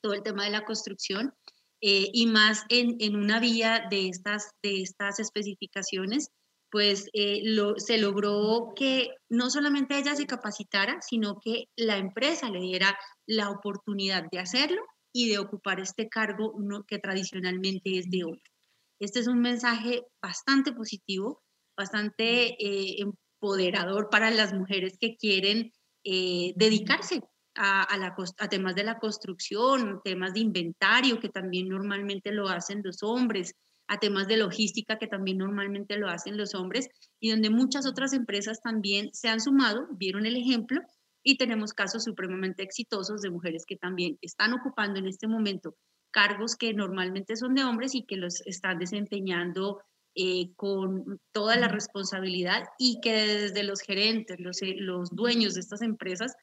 [0.00, 1.34] todo el tema de la construcción,
[1.80, 6.30] y más en, en, una vía de estas, de estas especificaciones,
[6.72, 7.42] pues eh,
[7.76, 13.50] se logró que no solamente ella se capacitara, sino que la empresa le diera la
[13.50, 16.54] oportunidad de hacerlo y de ocupar este cargo
[16.88, 18.50] que tradicionalmente es de hombre.
[18.98, 21.42] Este es un mensaje bastante positivo,
[21.76, 25.72] bastante eh, empoderador para las mujeres que quieren
[26.04, 27.20] eh, dedicarse
[27.54, 33.02] a, a, temas de la construcción, temas de inventario, que también normalmente lo hacen los
[33.02, 33.56] hombres,
[33.88, 36.88] a temas de logística que también normalmente lo hacen los hombres
[37.20, 40.80] y donde muchas otras empresas también se han sumado, vieron el ejemplo
[41.22, 45.76] y tenemos casos supremamente exitosos de mujeres que también están ocupando en este momento
[46.10, 49.80] cargos que normalmente son de hombres y que los están desempeñando
[50.14, 55.60] eh, con toda la responsabilidad y que desde los gerentes, los, eh, los dueños de
[55.60, 56.34] estas empresas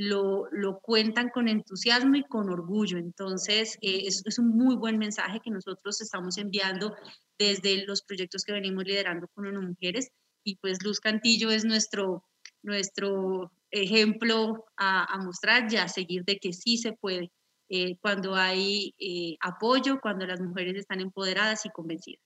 [0.00, 2.98] lo, cuentan con entusiasmo y con orgullo.
[2.98, 6.94] Entonces, eh, es, un muy buen mensaje que nosotros estamos enviando
[7.38, 10.10] desde los proyectos que venimos liderando con ONU Mujeres.
[10.44, 12.24] Y pues Luz Cantillo es nuestro,
[12.62, 17.32] nuestro ejemplo a, a mostrar y a seguir de que sí se puede
[17.68, 22.22] eh, cuando hay eh, apoyo, cuando las mujeres están empoderadas y convencidas.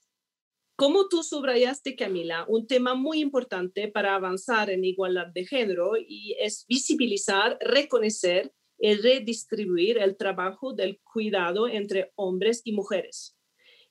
[0.83, 6.35] Como tú subrayaste, Camila, un tema muy importante para avanzar en igualdad de género y
[6.41, 13.39] es visibilizar, reconocer y redistribuir el trabajo del cuidado entre hombres y mujeres.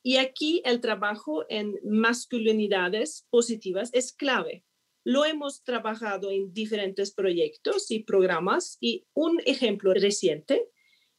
[0.04, 4.66] Y aquí el trabajo en masculinidades positivas es clave.
[5.06, 10.68] Lo hemos trabajado en diferentes proyectos y programas y un ejemplo reciente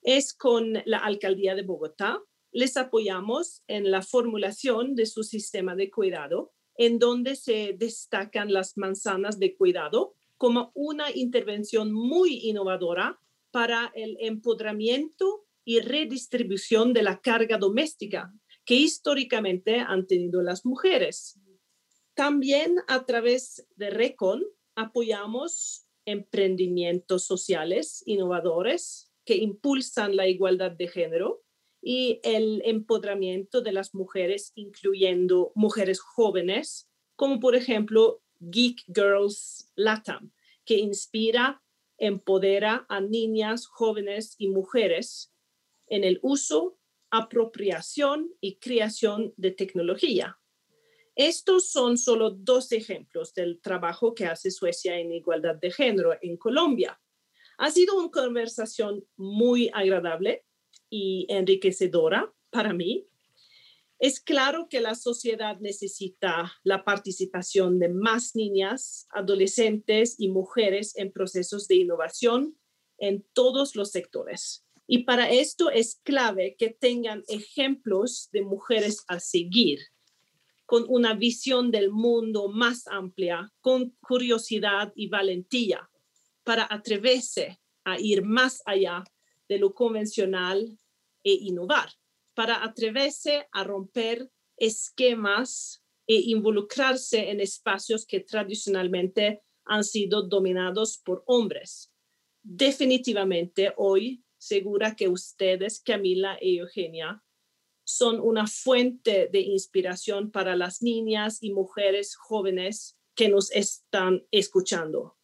[0.03, 2.20] es con la Alcaldía de Bogotá,
[2.53, 8.76] les apoyamos en la formulación de su sistema de cuidado, en donde se destacan las
[8.76, 17.20] manzanas de cuidado como una intervención muy innovadora para el empoderamiento y redistribución de la
[17.20, 18.32] carga doméstica
[18.64, 21.38] que históricamente han tenido las mujeres.
[22.14, 24.42] También a través de RECON
[24.74, 31.42] apoyamos emprendimientos sociales innovadores que impulsan la igualdad de género
[31.83, 40.33] y el empoderamiento de las mujeres, incluyendo mujeres jóvenes, como por ejemplo Geek Girls Latam,
[40.64, 41.61] que inspira,
[41.99, 45.35] empodera a niñas, jóvenes y mujeres
[45.89, 46.78] en el uso,
[47.11, 50.39] apropiación y creación de tecnología.
[51.14, 56.39] Estos son solo dos ejemplos del trabajo que hace Suecia en igualdad de género en
[56.39, 56.99] Colombia.
[57.59, 60.47] Ha sido una conversación muy agradable
[60.93, 63.07] y enriquecedora para mí.
[63.99, 71.11] Es claro que la sociedad necesita la participación de más niñas, adolescentes y mujeres en
[71.11, 72.59] procesos de innovación
[72.99, 74.66] en todos los sectores.
[74.86, 79.78] Y para esto es clave que tengan ejemplos de mujeres a seguir,
[80.66, 85.88] con una visión del mundo más amplia, con curiosidad y valentía,
[86.45, 89.05] para atreverse a ir más allá
[89.49, 90.78] de lo convencional
[91.25, 91.93] e innovar,
[92.35, 101.23] para atreverse a romper esquemas e involucrarse en espacios que tradicionalmente han sido dominados por
[101.27, 101.93] hombres.
[102.43, 107.23] Definitivamente hoy, segura que ustedes, Camila y Eugenia,
[107.85, 115.16] son una fuente de inspiración para las niñas y mujeres jóvenes que nos están escuchando.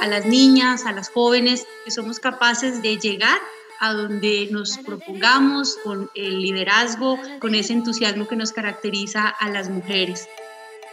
[0.00, 3.40] A las niñas, a las jóvenes, que somos capaces de llegar
[3.80, 9.68] a donde nos propongamos con el liderazgo, con ese entusiasmo que nos caracteriza a las
[9.70, 10.28] mujeres.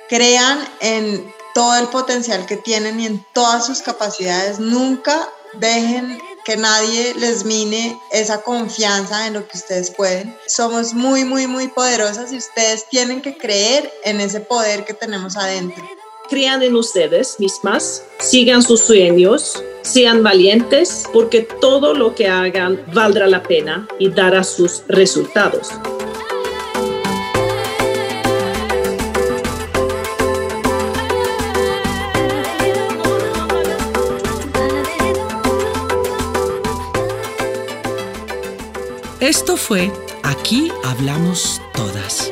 [0.10, 4.60] Crean en todo el potencial que tienen y en todas sus capacidades.
[4.60, 10.36] Nunca dejen que nadie les mine esa confianza en lo que ustedes pueden.
[10.48, 15.38] Somos muy, muy, muy poderosas y ustedes tienen que creer en ese poder que tenemos
[15.38, 15.84] adentro.
[16.30, 23.26] Crean en ustedes mismas, sigan sus sueños, sean valientes, porque todo lo que hagan valdrá
[23.26, 25.70] la pena y dará sus resultados.
[39.20, 39.92] Esto fue
[40.24, 42.32] Aquí Hablamos Todas,